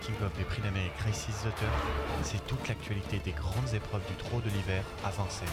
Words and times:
making-of 0.00 0.32
des 0.38 0.44
prix 0.44 0.62
d'Amérique 0.62 0.98
Races 1.04 1.26
the 1.26 1.54
Turf, 1.56 1.70
c'est 2.22 2.46
toute 2.46 2.68
l'actualité 2.68 3.18
des 3.22 3.32
grandes 3.32 3.74
épreuves 3.74 4.02
du 4.08 4.14
trot 4.14 4.40
de 4.40 4.48
l'hiver 4.48 4.82
à 5.04 5.10
Vincennes. 5.10 5.48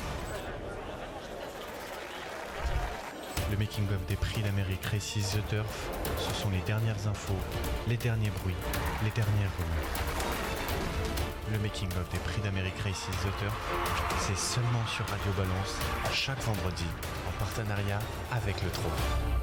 Le 3.52 3.58
making-of 3.58 4.06
des 4.08 4.16
prix 4.16 4.42
d'Amérique 4.42 4.86
Races 4.86 5.36
the 5.36 5.46
Turf, 5.50 5.90
ce 6.18 6.42
sont 6.42 6.50
les 6.50 6.62
dernières 6.62 7.08
infos, 7.10 7.36
les 7.90 7.98
derniers 7.98 8.30
bruits, 8.42 8.56
les 9.04 9.12
dernières 9.12 9.52
rumeurs. 9.58 9.92
Le 11.52 11.60
making-of 11.60 12.08
des 12.10 12.20
prix 12.20 12.42
d'Amérique 12.42 12.80
Races 12.86 13.08
the 13.08 13.40
Turf, 13.40 13.54
c'est 14.20 14.38
seulement 14.38 14.86
sur 14.88 15.06
Radio 15.08 15.34
Balance, 15.36 15.76
chaque 16.14 16.42
vendredi, 16.44 16.88
en 17.28 17.44
partenariat 17.44 18.00
avec 18.32 18.62
le 18.64 18.70
trot. 18.70 19.37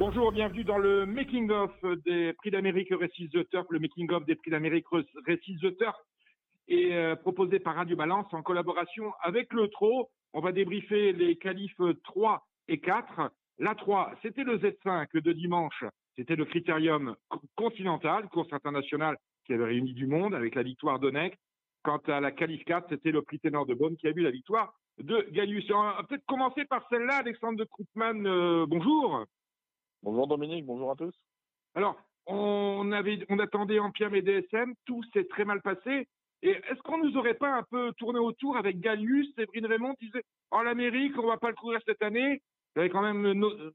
Bonjour, 0.00 0.32
bienvenue 0.32 0.64
dans 0.64 0.78
le 0.78 1.04
Making 1.04 1.50
of 1.50 1.70
des 2.06 2.32
Prix 2.32 2.50
d'Amérique 2.50 2.88
Récits 2.90 3.28
the 3.28 3.46
Turf. 3.50 3.66
Le 3.68 3.78
Making 3.78 4.10
of 4.12 4.24
des 4.24 4.34
Prix 4.34 4.50
d'Amérique 4.50 4.86
Récits 5.26 5.58
the 5.58 5.76
Turf 5.76 5.94
est 6.68 6.94
euh, 6.94 7.16
proposé 7.16 7.58
par 7.58 7.74
Radio 7.74 7.96
Balance 7.96 8.32
en 8.32 8.40
collaboration 8.40 9.12
avec 9.20 9.52
le 9.52 9.68
TRO. 9.68 10.08
On 10.32 10.40
va 10.40 10.52
débriefer 10.52 11.12
les 11.12 11.36
qualifs 11.36 11.76
3 12.04 12.48
et 12.68 12.80
4. 12.80 13.30
La 13.58 13.74
3, 13.74 14.14
c'était 14.22 14.42
le 14.42 14.56
Z5 14.56 15.20
de 15.20 15.32
dimanche. 15.32 15.84
C'était 16.16 16.34
le 16.34 16.46
critérium 16.46 17.14
continental, 17.54 18.26
course 18.30 18.54
internationale 18.54 19.18
qui 19.44 19.52
avait 19.52 19.66
réuni 19.66 19.92
du 19.92 20.06
monde 20.06 20.34
avec 20.34 20.54
la 20.54 20.62
victoire 20.62 20.98
d'Onek. 20.98 21.36
Quant 21.82 22.00
à 22.06 22.20
la 22.20 22.32
qualif 22.32 22.64
4, 22.64 22.88
c'était 22.88 23.12
le 23.12 23.20
prix 23.20 23.38
ténor 23.38 23.66
de 23.66 23.74
Bonne 23.74 23.98
qui 23.98 24.08
a 24.08 24.12
vu 24.12 24.22
la 24.22 24.30
victoire 24.30 24.72
de 24.96 25.28
Gaius. 25.30 25.70
On 25.70 25.82
va 25.82 26.02
peut-être 26.08 26.24
commencer 26.24 26.64
par 26.64 26.88
celle-là, 26.88 27.16
Alexandre 27.16 27.62
Kroupman. 27.66 28.26
Euh, 28.26 28.64
bonjour. 28.66 29.26
Bonjour 30.02 30.26
Dominique, 30.26 30.64
bonjour 30.64 30.90
à 30.90 30.96
tous. 30.96 31.14
Alors, 31.74 32.00
on 32.26 32.90
avait, 32.92 33.18
on 33.28 33.38
attendait 33.38 33.78
Ampiam 33.78 34.14
et 34.14 34.22
DSM, 34.22 34.72
tout 34.86 35.02
s'est 35.12 35.26
très 35.26 35.44
mal 35.44 35.60
passé. 35.60 36.08
Et 36.42 36.50
est-ce 36.50 36.80
qu'on 36.82 37.04
nous 37.04 37.18
aurait 37.18 37.34
pas 37.34 37.54
un 37.54 37.64
peu 37.64 37.92
tourné 37.98 38.18
autour 38.18 38.56
avec 38.56 38.80
Galius, 38.80 39.28
Séverine 39.34 39.66
Raymond 39.66 39.94
disait, 40.00 40.22
en 40.50 40.62
l'Amérique, 40.62 41.18
on 41.18 41.26
va 41.26 41.36
pas 41.36 41.50
le 41.50 41.54
courir 41.54 41.80
cette 41.86 42.02
année? 42.02 42.40
J'avais 42.74 42.88
quand 42.88 43.02
même 43.02 43.72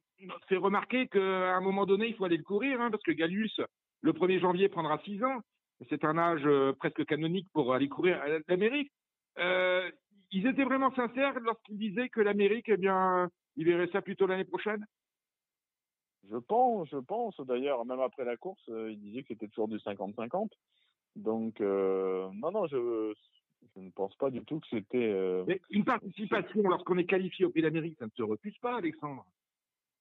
fait 0.49 0.57
remarquer 0.57 1.07
qu'à 1.07 1.55
un 1.55 1.61
moment 1.61 1.85
donné, 1.85 2.07
il 2.07 2.15
faut 2.15 2.25
aller 2.25 2.37
le 2.37 2.43
courir, 2.43 2.81
hein, 2.81 2.89
parce 2.89 3.03
que 3.03 3.11
Galius, 3.11 3.61
le 4.01 4.13
1er 4.13 4.39
janvier, 4.39 4.67
prendra 4.67 4.97
6 5.05 5.23
ans. 5.23 5.41
C'est 5.89 6.05
un 6.05 6.17
âge 6.17 6.41
euh, 6.45 6.73
presque 6.73 7.05
canonique 7.05 7.47
pour 7.53 7.73
aller 7.73 7.89
courir 7.89 8.19
l'Amérique. 8.47 8.91
Euh, 9.37 9.91
ils 10.31 10.47
étaient 10.47 10.63
vraiment 10.63 10.93
sincères 10.95 11.39
lorsqu'ils 11.41 11.77
disaient 11.77 12.09
que 12.09 12.21
l'Amérique, 12.21 12.69
eh 12.69 12.77
bien, 12.77 13.29
ils 13.57 13.65
verraient 13.65 13.91
ça 13.91 14.01
plutôt 14.01 14.25
l'année 14.25 14.45
prochaine? 14.45 14.83
Je 16.31 16.37
pense, 16.37 16.89
je 16.89 16.97
pense. 16.97 17.39
D'ailleurs, 17.41 17.85
même 17.85 17.99
après 17.99 18.25
la 18.25 18.37
course, 18.37 18.61
euh, 18.69 18.91
il 18.91 18.99
disait 18.99 19.21
que 19.21 19.29
c'était 19.29 19.47
toujours 19.47 19.67
du 19.67 19.77
50-50. 19.77 20.49
Donc, 21.15 21.61
euh, 21.61 22.29
non, 22.33 22.51
non, 22.51 22.67
je, 22.67 23.13
je 23.75 23.79
ne 23.79 23.89
pense 23.91 24.15
pas 24.15 24.29
du 24.29 24.41
tout 24.43 24.59
que 24.59 24.67
c'était. 24.69 25.11
Euh... 25.11 25.45
une 25.69 25.85
participation 25.85 26.61
lorsqu'on 26.63 26.97
est 26.97 27.05
qualifié 27.05 27.45
au 27.45 27.49
Pays 27.49 27.63
d'Amérique, 27.63 27.97
ça 27.97 28.05
ne 28.05 28.11
se 28.11 28.23
refuse 28.23 28.57
pas, 28.59 28.77
Alexandre. 28.77 29.25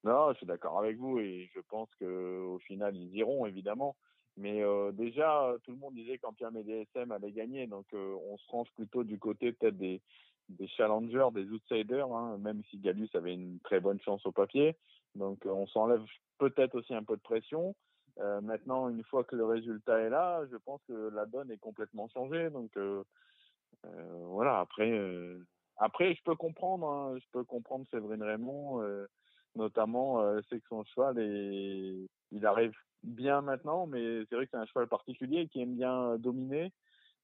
Non, 0.03 0.33
je 0.33 0.39
suis 0.39 0.47
d'accord 0.47 0.79
avec 0.79 0.99
vous 0.99 1.19
et 1.19 1.49
je 1.55 1.61
pense 1.61 1.89
que 1.99 2.43
au 2.43 2.59
final 2.59 2.95
ils 2.95 3.17
iront 3.17 3.47
évidemment. 3.47 3.97
Mais 4.37 4.63
euh, 4.63 4.93
déjà, 4.93 5.55
tout 5.63 5.71
le 5.71 5.79
monde 5.79 5.95
disait 5.95 6.19
qu'Empire 6.19 6.51
DSM 6.51 7.13
allait 7.13 7.33
gagner, 7.33 7.67
donc 7.67 7.87
on 7.93 8.37
se 8.37 8.51
range 8.51 8.69
plutôt 8.75 9.05
du 9.05 9.19
côté 9.19 9.53
peut-être 9.53 9.79
des, 9.79 10.03
des 10.49 10.69
challengers, 10.69 11.29
des 11.33 11.49
outsiders, 11.51 12.13
hein, 12.13 12.37
même 12.39 12.63
si 12.71 12.79
Galus 12.79 13.09
avait 13.15 13.35
une 13.35 13.61
très 13.61 13.81
bonne 13.81 14.01
chance 14.01 14.25
au 14.27 14.33
papier. 14.33 14.77
Donc 15.15 15.45
euh, 15.47 15.51
on 15.51 15.67
s'enlève 15.67 16.03
peut-être 16.39 16.75
aussi 16.75 16.95
un 16.95 17.03
peu 17.03 17.17
de 17.17 17.23
pression. 17.23 17.75
Euh, 18.21 18.41
maintenant, 18.41 18.89
une 18.89 19.03
fois 19.05 19.25
que 19.25 19.37
le 19.37 19.45
résultat 19.45 20.01
est 20.01 20.11
là, 20.11 20.43
je 20.51 20.57
pense 20.57 20.81
que 20.87 21.11
la 21.15 21.27
donne 21.27 21.51
est 21.51 21.59
complètement 21.59 22.09
changée. 22.09 22.51
Donc 22.51 22.77
euh, 22.77 23.03
voilà. 23.83 24.61
Après, 24.61 24.93
après, 25.77 26.15
je 26.15 26.23
peux 26.25 26.37
comprendre. 26.37 26.87
Hein, 26.89 27.19
je 27.19 27.27
peux 27.33 27.45
comprendre 27.45 27.87
Séverine 27.91 28.23
Raymond, 28.23 28.83
notamment 29.57 30.25
c'est 30.49 30.61
que 30.61 30.69
son 30.69 30.85
cheval 30.85 31.19
et 31.19 32.07
il 32.33 32.47
arrive 32.47 32.75
bien 33.03 33.43
maintenant, 33.43 33.87
mais 33.87 34.25
c'est 34.25 34.37
vrai 34.37 34.47
que 34.47 34.53
c'est 34.53 34.59
un 34.59 34.67
cheval 34.67 34.87
particulier 34.87 35.49
qui 35.49 35.61
aime 35.61 35.75
bien 35.75 36.17
dominer. 36.17 36.73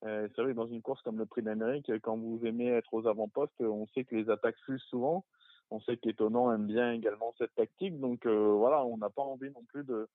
c'est 0.03 0.37
vrai 0.37 0.53
que 0.53 0.57
dans 0.57 0.67
une 0.67 0.83
course 0.83 1.01
comme 1.03 1.19
le 1.19 1.27
Prix 1.27 1.43
d'Amérique, 1.43 1.91
quand 2.03 2.17
vous 2.17 2.41
aimez 2.45 2.69
être 2.69 2.93
aux 2.93 3.07
avant-postes, 3.07 3.61
on 3.61 3.87
sait 3.95 4.05
que 4.05 4.15
les 4.15 4.29
attaques 4.29 4.59
fusent 4.67 4.83
souvent. 4.91 5.25
On 5.71 5.81
sait 5.81 5.97
qu'Étonnant 5.97 6.53
aime 6.53 6.67
bien 6.67 6.93
également 6.93 7.33
cette 7.39 7.55
tactique, 7.55 7.99
donc 8.01 8.27
euh, 8.27 8.53
voilà, 8.53 8.85
on 8.85 8.97
n'a 8.97 9.11
pas 9.11 9.23
envie 9.23 9.51
non 9.51 9.63
plus 9.69 9.85
de, 9.85 10.09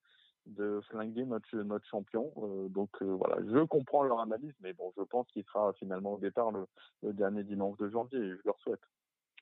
de 0.47 0.81
flinguer 0.89 1.25
notre, 1.25 1.55
notre 1.57 1.87
champion. 1.87 2.31
Euh, 2.37 2.67
donc 2.67 2.89
euh, 3.01 3.05
voilà, 3.05 3.37
je 3.47 3.63
comprends 3.63 4.03
leur 4.03 4.19
analyse, 4.19 4.53
mais 4.61 4.73
bon, 4.73 4.91
je 4.97 5.03
pense 5.03 5.27
qu'il 5.31 5.45
sera 5.45 5.71
finalement 5.73 6.15
au 6.15 6.19
départ 6.19 6.51
le, 6.51 6.67
dernier 7.13 7.43
dimanche 7.43 7.77
de 7.77 7.89
janvier, 7.89 8.19
et 8.19 8.31
je 8.31 8.41
leur 8.45 8.59
souhaite. 8.59 8.81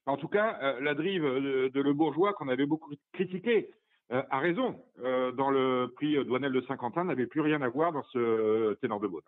En 0.05 0.17
tout 0.17 0.27
cas, 0.27 0.79
la 0.81 0.93
drive 0.95 1.23
de, 1.23 1.81
Le 1.81 1.93
Bourgeois, 1.93 2.33
qu'on 2.33 2.49
avait 2.49 2.65
beaucoup 2.65 2.93
critiqué, 3.13 3.71
a 4.09 4.39
raison. 4.39 4.83
dans 4.97 5.49
le 5.49 5.93
prix 5.95 6.21
Douanel 6.25 6.51
de 6.51 6.59
Saint-Quentin, 6.67 7.05
n'avait 7.05 7.25
plus 7.25 7.39
rien 7.39 7.61
à 7.61 7.69
voir 7.69 7.93
dans 7.93 8.03
ce 8.11 8.73
ténor 8.81 8.99
de 8.99 9.07
Beaune. 9.07 9.21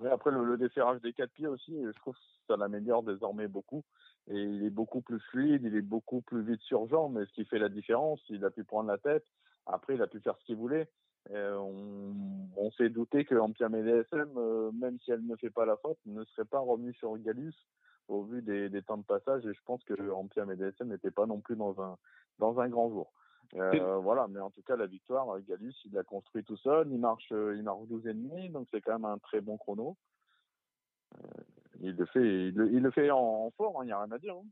Oui, 0.00 0.08
après, 0.08 0.30
le, 0.30 0.42
le 0.42 0.56
desserrage 0.56 1.02
des 1.02 1.12
quatre 1.12 1.32
pieds 1.32 1.48
aussi, 1.48 1.78
je 1.84 1.98
trouve 1.98 2.14
que 2.14 2.20
ça 2.48 2.56
l'améliore 2.56 3.02
désormais 3.02 3.46
beaucoup 3.46 3.84
et 4.28 4.40
il 4.40 4.64
est 4.64 4.70
beaucoup 4.70 5.02
plus 5.02 5.20
fluide, 5.30 5.62
il 5.64 5.76
est 5.76 5.82
beaucoup 5.82 6.22
plus 6.22 6.42
vite 6.42 6.62
sur 6.62 6.88
jambe, 6.88 7.14
mais 7.14 7.26
ce 7.26 7.32
qui 7.32 7.44
fait 7.44 7.58
la 7.58 7.68
différence, 7.68 8.20
il 8.28 8.44
a 8.44 8.50
pu 8.50 8.64
prendre 8.64 8.88
la 8.88 8.98
tête, 8.98 9.24
après 9.66 9.94
il 9.94 10.02
a 10.02 10.06
pu 10.06 10.20
faire 10.20 10.36
ce 10.38 10.44
qu'il 10.44 10.56
voulait. 10.56 10.88
Euh, 11.30 11.56
on, 11.56 12.14
on 12.56 12.70
s'est 12.72 12.90
douté 12.90 13.24
que 13.24 13.34
Empire 13.34 13.70
DSM, 13.70 14.32
euh, 14.36 14.70
même 14.72 14.98
si 15.00 15.10
elle 15.10 15.26
ne 15.26 15.36
fait 15.36 15.50
pas 15.50 15.64
la 15.64 15.76
faute, 15.76 15.98
ne 16.06 16.24
serait 16.24 16.44
pas 16.44 16.58
revenu 16.58 16.92
sur 16.94 17.16
Galus 17.18 17.54
au 18.08 18.22
vu 18.22 18.42
des, 18.42 18.68
des, 18.68 18.82
temps 18.82 18.98
de 18.98 19.04
passage, 19.04 19.46
et 19.46 19.54
je 19.54 19.60
pense 19.64 19.82
que 19.84 20.10
Empire 20.10 20.46
DSM 20.46 20.88
n'était 20.88 21.10
pas 21.10 21.24
non 21.24 21.40
plus 21.40 21.56
dans 21.56 21.80
un 21.80 21.96
dans 22.38 22.60
un 22.60 22.68
grand 22.68 22.90
jour. 22.90 23.12
Euh, 23.54 23.96
voilà, 23.98 24.26
mais 24.28 24.40
en 24.40 24.50
tout 24.50 24.62
cas 24.62 24.76
la 24.76 24.86
victoire, 24.86 25.38
Galus, 25.48 25.74
il 25.84 25.92
l'a 25.92 26.02
construit 26.02 26.44
tout 26.44 26.56
seul, 26.56 26.88
il 26.90 26.98
marche, 26.98 27.30
il 27.30 27.62
marche 27.62 27.86
12 27.88 28.06
et 28.06 28.14
demi, 28.14 28.48
donc 28.50 28.66
c'est 28.70 28.80
quand 28.80 28.98
même 28.98 29.04
un 29.04 29.18
très 29.18 29.40
bon 29.40 29.56
chrono. 29.56 29.96
Euh, 31.82 31.88
il 31.88 31.96
le 31.96 32.06
fait, 32.06 32.48
il 32.48 32.82
le, 32.82 32.90
fait 32.90 33.10
en, 33.10 33.50
fort, 33.56 33.74
il 33.76 33.82
hein, 33.82 33.84
n'y 33.86 33.92
a 33.92 34.02
rien 34.02 34.12
à 34.12 34.18
dire. 34.18 34.34
Hein. 34.34 34.44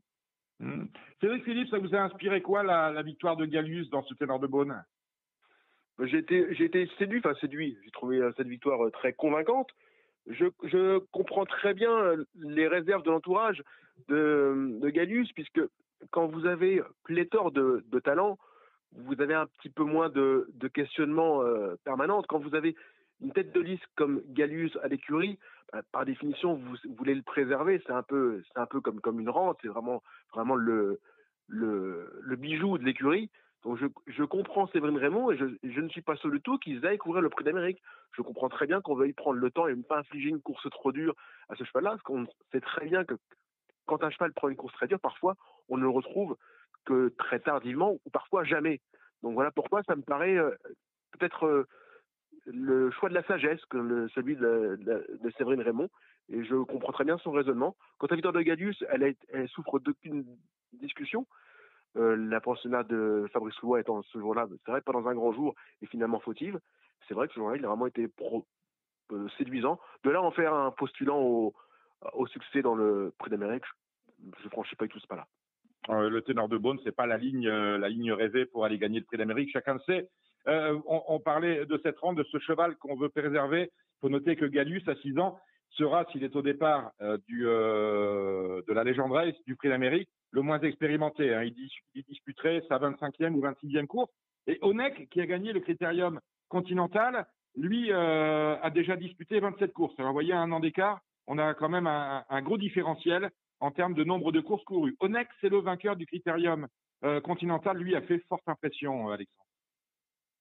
Mmh. 0.59 0.85
Cédric 1.19 1.43
Philippe, 1.43 1.69
ça 1.69 1.79
vous 1.79 1.95
a 1.95 1.99
inspiré 1.99 2.41
quoi 2.41 2.63
la, 2.63 2.91
la 2.91 3.01
victoire 3.01 3.35
de 3.37 3.45
Galius 3.45 3.89
dans 3.89 4.03
ce 4.03 4.13
ténor 4.13 4.39
de 4.39 4.47
Beaune? 4.47 4.83
J'ai 5.99 6.17
été, 6.17 6.53
j'ai 6.55 6.65
été 6.65 6.89
séduit, 6.97 7.19
enfin 7.19 7.35
séduit. 7.39 7.77
J'ai 7.83 7.91
trouvé 7.91 8.17
euh, 8.17 8.31
cette 8.37 8.47
victoire 8.47 8.85
euh, 8.85 8.91
très 8.91 9.13
convaincante. 9.13 9.69
Je, 10.27 10.45
je 10.63 10.99
comprends 11.11 11.45
très 11.45 11.73
bien 11.73 12.15
les 12.35 12.67
réserves 12.67 13.03
de 13.03 13.11
l'entourage 13.11 13.61
de, 14.07 14.77
de 14.79 14.89
Galius, 14.89 15.31
puisque 15.33 15.61
quand 16.11 16.27
vous 16.27 16.45
avez 16.45 16.81
pléthore 17.03 17.51
de, 17.51 17.83
de 17.87 17.99
talents, 17.99 18.37
vous 18.93 19.19
avez 19.21 19.33
un 19.33 19.47
petit 19.47 19.69
peu 19.69 19.83
moins 19.83 20.09
de, 20.09 20.47
de 20.53 20.67
questionnements 20.67 21.41
euh, 21.41 21.75
permanents. 21.83 22.21
Quand 22.27 22.39
vous 22.39 22.55
avez 22.55 22.75
une 23.21 23.33
tête 23.33 23.53
de 23.53 23.59
liste 23.59 23.85
comme 23.95 24.21
Galius 24.29 24.77
à 24.81 24.87
l'écurie, 24.87 25.37
bah, 25.62 25.62
par 25.91 26.05
définition, 26.05 26.55
vous, 26.55 26.75
voulez 26.97 27.15
le 27.15 27.21
préserver. 27.21 27.81
C'est 27.85 27.93
un 27.93 28.03
peu, 28.03 28.41
c'est 28.47 28.59
un 28.59 28.65
peu 28.65 28.81
comme 28.81 29.01
comme 29.01 29.19
une 29.19 29.29
rente. 29.29 29.57
C'est 29.61 29.67
vraiment 29.67 30.03
vraiment 30.33 30.55
le 30.55 30.99
le, 31.47 32.35
bijou 32.35 32.77
de 32.77 32.83
l'écurie. 32.83 33.29
Donc 33.63 33.77
je, 33.77 33.85
je 34.07 34.23
comprends 34.23 34.67
Séverine 34.67 34.97
Raymond 34.97 35.31
et 35.31 35.37
je, 35.37 35.45
je 35.63 35.79
ne 35.79 35.87
suis 35.89 36.01
pas 36.01 36.15
sûr 36.17 36.29
du 36.29 36.41
tout 36.41 36.57
qu'ils 36.57 36.85
aillent 36.85 36.97
couvrir 36.97 37.21
le 37.21 37.29
prix 37.29 37.45
d'Amérique. 37.45 37.81
Je 38.11 38.21
comprends 38.21 38.49
très 38.49 38.67
bien 38.67 38.81
qu'on 38.81 38.95
veuille 38.95 39.13
prendre 39.13 39.39
le 39.39 39.51
temps 39.51 39.67
et 39.67 39.75
ne 39.75 39.83
pas 39.83 39.99
infliger 39.99 40.29
une 40.29 40.41
course 40.41 40.69
trop 40.69 40.91
dure 40.91 41.15
à 41.49 41.55
ce 41.55 41.63
cheval-là, 41.63 41.91
parce 41.91 42.01
qu'on 42.03 42.25
sait 42.51 42.59
très 42.59 42.85
bien 42.85 43.05
que 43.05 43.15
quand 43.85 44.03
un 44.03 44.09
cheval 44.09 44.33
prend 44.33 44.49
une 44.49 44.57
course 44.57 44.73
très 44.73 44.87
dure, 44.87 44.99
parfois 44.99 45.35
on 45.69 45.77
ne 45.77 45.83
le 45.83 45.89
retrouve 45.89 46.35
que 46.85 47.13
très 47.17 47.39
tardivement 47.39 47.93
ou 48.05 48.09
parfois 48.11 48.43
jamais. 48.43 48.81
Donc 49.21 49.33
voilà 49.35 49.51
pourquoi 49.51 49.81
ça 49.83 49.95
me 49.95 50.01
paraît 50.01 50.35
euh, 50.35 50.51
peut-être 51.17 51.45
euh, 51.45 51.67
le 52.45 52.91
choix 52.91 53.09
de 53.09 53.13
la 53.13 53.23
sagesse 53.23 53.63
que 53.65 54.07
celui 54.09 54.35
de, 54.35 54.79
Séverine 55.37 55.61
Raymond. 55.61 55.89
Et 56.29 56.43
je 56.43 56.55
comprends 56.55 56.93
très 56.93 57.03
bien 57.03 57.17
son 57.17 57.31
raisonnement. 57.31 57.75
Quant 57.97 58.07
à 58.07 58.15
Victor 58.15 58.33
de 58.33 58.41
Gadius, 58.41 58.83
elle, 58.89 59.15
souffre 59.49 59.79
d'aucune 59.79 60.25
discussion. 60.73 61.27
Euh, 61.95 62.15
la 62.15 62.41
pensionnat 62.41 62.83
de 62.83 63.27
Fabrice 63.31 63.59
Lois 63.61 63.79
étant 63.79 64.01
ce 64.01 64.17
jour-là, 64.17 64.47
c'est 64.65 64.71
vrai, 64.71 64.81
pas 64.81 64.93
dans 64.93 65.07
un 65.07 65.13
grand 65.13 65.31
jour 65.31 65.53
et 65.81 65.85
finalement 65.85 66.19
fautive. 66.19 66.59
C'est 67.07 67.13
vrai 67.13 67.27
que 67.27 67.33
ce 67.33 67.39
jour-là, 67.39 67.57
il 67.57 67.65
a 67.65 67.67
vraiment 67.67 67.85
été 67.85 68.07
euh, 69.11 69.29
séduisant. 69.37 69.79
De 70.03 70.09
là, 70.09 70.21
en 70.21 70.31
faire 70.31 70.53
un 70.53 70.71
postulant 70.71 71.21
au, 71.21 71.53
succès 72.27 72.61
dans 72.61 72.73
le 72.73 73.13
prix 73.19 73.29
d'Amérique, 73.29 73.65
je 74.39 74.45
ne 74.45 74.49
franchis 74.49 74.75
pas 74.75 74.85
du 74.85 74.91
tout 74.91 74.99
ce 74.99 75.07
pas-là. 75.07 75.27
Euh, 75.89 76.09
le 76.09 76.21
ténor 76.21 76.47
de 76.47 76.57
Beaune, 76.57 76.79
c'est 76.83 76.95
pas 76.95 77.05
la 77.05 77.17
ligne, 77.17 77.47
la 77.47 77.89
ligne 77.89 78.11
rêvée 78.11 78.45
pour 78.45 78.65
aller 78.65 78.79
gagner 78.79 78.99
le 78.99 79.05
prix 79.05 79.17
d'Amérique. 79.17 79.51
Chacun 79.51 79.75
le 79.75 79.79
sait. 79.81 80.09
Euh, 80.47 80.79
on, 80.85 81.19
parlait 81.19 81.65
de 81.65 81.79
cette 81.83 81.97
rente, 81.99 82.17
de 82.17 82.23
ce 82.23 82.37
cheval 82.39 82.75
qu'on 82.77 82.95
veut 82.95 83.09
préserver. 83.09 83.71
Il 83.71 83.99
faut 84.01 84.09
noter 84.09 84.35
que 84.35 84.45
Gallus, 84.45 84.83
à 84.87 84.95
6 84.95 85.17
ans, 85.17 85.39
sera, 85.69 86.05
s'il 86.11 86.23
est 86.23 86.35
au 86.35 86.41
départ 86.41 86.91
euh, 87.01 87.17
du, 87.27 87.47
euh, 87.47 88.61
de 88.67 88.73
la 88.73 88.83
légende 88.83 89.13
race 89.13 89.35
du 89.47 89.55
Prix 89.55 89.69
d'Amérique, 89.69 90.09
le 90.31 90.41
moins 90.41 90.59
expérimenté. 90.59 91.33
Hein. 91.33 91.43
Il, 91.43 91.53
dis, 91.53 91.71
il, 91.95 92.03
disputerait 92.03 92.63
sa 92.67 92.77
25e 92.77 93.33
ou 93.33 93.41
26e 93.41 93.87
course. 93.87 94.11
Et 94.47 94.59
Onek, 94.61 95.09
qui 95.09 95.21
a 95.21 95.25
gagné 95.25 95.53
le 95.53 95.61
critérium 95.61 96.19
continental, 96.49 97.25
lui 97.55 97.93
a 97.93 98.69
déjà 98.71 98.97
disputé 98.97 99.39
27 99.39 99.71
courses. 99.71 99.93
Alors, 99.99 100.09
vous 100.09 100.15
voyez, 100.15 100.33
un 100.33 100.51
an 100.51 100.59
d'écart, 100.59 100.99
on 101.27 101.37
a 101.37 101.53
quand 101.53 101.69
même 101.69 101.87
un, 101.87 102.41
gros 102.41 102.57
différentiel 102.57 103.29
en 103.61 103.71
termes 103.71 103.93
de 103.93 104.03
nombre 104.03 104.33
de 104.33 104.41
courses 104.41 104.63
courues. 104.65 104.97
Onex, 104.99 105.33
c'est 105.39 105.49
le 105.49 105.59
vainqueur 105.59 105.95
du 105.95 106.05
critérium 106.05 106.67
continental. 107.23 107.77
Lui 107.77 107.95
a 107.95 108.01
fait 108.01 108.19
forte 108.27 108.43
impression, 108.47 109.09
Alexandre. 109.09 109.52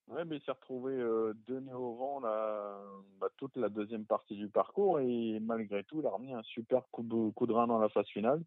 Oui, 0.09 0.21
mais 0.27 0.37
il 0.37 0.43
s'est 0.43 0.53
retrouvé 0.53 0.95
euh, 0.95 1.33
donné 1.47 1.73
au 1.73 1.95
vent 1.95 2.21
bah, 2.21 3.29
toute 3.37 3.57
la 3.57 3.69
deuxième 3.69 4.05
partie 4.05 4.37
du 4.37 4.49
parcours 4.49 5.01
et 5.01 5.39
malgré 5.41 5.85
tout, 5.85 6.01
il 6.01 6.07
a 6.07 6.11
remis 6.11 6.33
un 6.33 6.43
super 6.43 6.83
coup 6.91 7.03
de, 7.03 7.31
coup 7.31 7.47
de 7.47 7.53
rein 7.53 7.67
dans 7.67 7.79
la 7.79 7.89
phase 7.89 8.07
finale. 8.09 8.43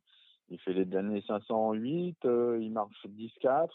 Il 0.50 0.60
fait 0.60 0.74
les 0.74 0.86
derniers 0.86 1.22
508, 1.22 2.26
euh, 2.26 2.60
il 2.62 2.72
marche 2.72 3.06
10-4. 3.08 3.70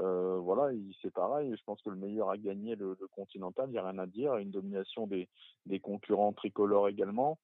Euh, 0.00 0.38
voilà, 0.38 0.74
c'est 1.02 1.12
pareil. 1.12 1.54
Je 1.56 1.64
pense 1.64 1.80
que 1.82 1.90
le 1.90 1.96
meilleur 1.96 2.30
a 2.30 2.38
gagné 2.38 2.74
le, 2.74 2.96
Continental, 3.14 3.68
il 3.68 3.72
n'y 3.72 3.78
a 3.78 3.86
rien 3.86 3.98
à 3.98 4.06
dire. 4.06 4.36
Une 4.36 4.50
domination 4.50 5.06
des, 5.06 5.28
des 5.66 5.78
concurrents 5.78 6.32
tricolores 6.32 6.88
également. 6.88 7.38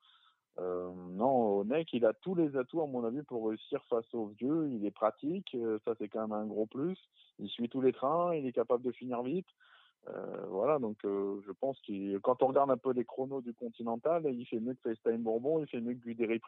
Onek, 1.66 1.92
il 1.92 2.04
a 2.06 2.12
tous 2.12 2.34
les 2.34 2.56
atouts, 2.56 2.80
à 2.80 2.86
mon 2.86 3.04
avis, 3.04 3.22
pour 3.22 3.48
réussir 3.48 3.82
face 3.90 4.12
aux 4.14 4.26
vieux. 4.26 4.68
Il 4.70 4.86
est 4.86 4.92
pratique, 4.92 5.54
euh, 5.54 5.78
ça 5.84 5.94
c'est 5.98 6.08
quand 6.08 6.20
même 6.20 6.32
un 6.32 6.46
gros 6.46 6.66
plus. 6.66 6.96
Il 7.40 7.48
suit 7.48 7.68
tous 7.68 7.80
les 7.80 7.92
trains, 7.92 8.34
il 8.34 8.46
est 8.46 8.52
capable 8.52 8.84
de 8.84 8.92
finir 8.92 9.22
vite. 9.22 9.48
Euh, 10.08 10.46
voilà, 10.48 10.78
donc 10.78 10.98
euh, 11.04 11.40
je 11.44 11.50
pense 11.50 11.80
que 11.80 12.18
quand 12.18 12.40
on 12.42 12.48
regarde 12.48 12.70
un 12.70 12.76
peu 12.76 12.92
les 12.92 13.04
chronos 13.04 13.40
du 13.40 13.52
Continental, 13.52 14.24
il 14.26 14.46
fait 14.46 14.60
mieux 14.60 14.74
que 14.74 14.94
FaceTime 14.94 15.24
Bourbon, 15.24 15.60
il 15.60 15.66
fait 15.66 15.80
mieux 15.80 15.94
que 15.94 15.98
Guderi 15.98 16.40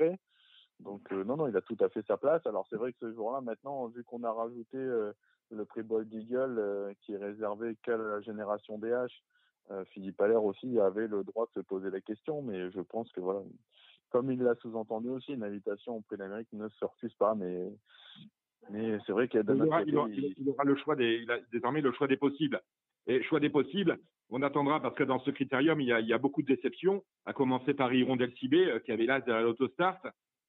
Donc 0.79 1.11
non, 1.11 1.37
non, 1.37 1.49
il 1.49 1.57
a 1.57 1.63
tout 1.63 1.77
à 1.81 1.89
fait 1.89 2.07
sa 2.07 2.17
place. 2.17 2.47
Alors 2.47 2.67
c'est 2.71 2.77
vrai 2.77 2.93
que 2.93 2.99
ce 3.01 3.13
jour-là, 3.13 3.41
maintenant, 3.41 3.89
vu 3.89 4.05
qu'on 4.05 4.23
a 4.23 4.31
rajouté 4.31 4.79
le 4.79 5.65
prix 5.65 5.83
Bold 5.83 6.13
Eagle 6.15 6.95
qui 7.01 7.15
est 7.15 7.19
réservé 7.19 7.77
qu'à 7.83 7.97
la 7.97 8.21
génération 8.21 8.79
BH, 8.79 9.11
Philippe 9.87 10.21
Allaire 10.21 10.45
aussi 10.45 10.79
avait 10.79 11.09
le 11.09 11.25
droit 11.25 11.47
de 11.47 11.61
se 11.61 11.67
poser 11.67 11.91
la 11.91 12.01
question, 12.01 12.43
mais 12.43 12.71
je 12.71 12.81
pense 12.81 13.11
que 13.11 13.21
voilà, 13.21 13.41
comme 14.11 14.31
il 14.31 14.43
l'a 14.43 14.55
sous-entendu 14.57 15.09
aussi, 15.09 15.33
une 15.33 15.43
invitation 15.43 15.97
au 15.97 16.01
Prix 16.01 16.17
d'Amérique 16.17 16.53
ne 16.53 16.69
se 16.69 16.85
refuse 16.85 17.15
pas, 17.15 17.35
mais, 17.35 17.69
mais 18.71 18.99
c'est 19.07 19.13
vrai 19.13 19.29
qu'il 19.29 19.41
y 19.41 19.51
a 19.51 19.55
il, 19.55 19.63
aura, 19.63 19.83
il, 19.83 20.49
aura, 20.49 20.65
le 20.65 20.77
choix 20.77 20.97
des, 20.97 21.21
il 21.23 21.31
a 21.31 21.39
désormais 21.53 21.81
le 21.81 21.93
choix 21.93 22.07
des 22.07 22.17
possibles. 22.17 22.61
Et 23.07 23.23
choix 23.23 23.41
des 23.41 23.49
possibles, 23.49 23.99
on 24.29 24.43
attendra 24.43 24.81
parce 24.81 24.95
que 24.95 25.05
dans 25.05 25.21
ce 25.21 25.31
critérium, 25.31 25.81
il 25.81 25.89
y 25.89 25.93
a, 25.93 26.01
il 26.01 26.07
y 26.07 26.13
a 26.13 26.19
beaucoup 26.19 26.43
de 26.43 26.55
déceptions, 26.55 27.03
à 27.25 27.33
commencer 27.33 27.73
par 27.73 27.93
Hirondelle 27.93 28.35
Cibé, 28.39 28.71
euh, 28.71 28.79
qui 28.81 28.93
avait 28.93 29.07
l'as 29.07 29.21
derrière 29.21 29.45
l'autostart, 29.45 30.01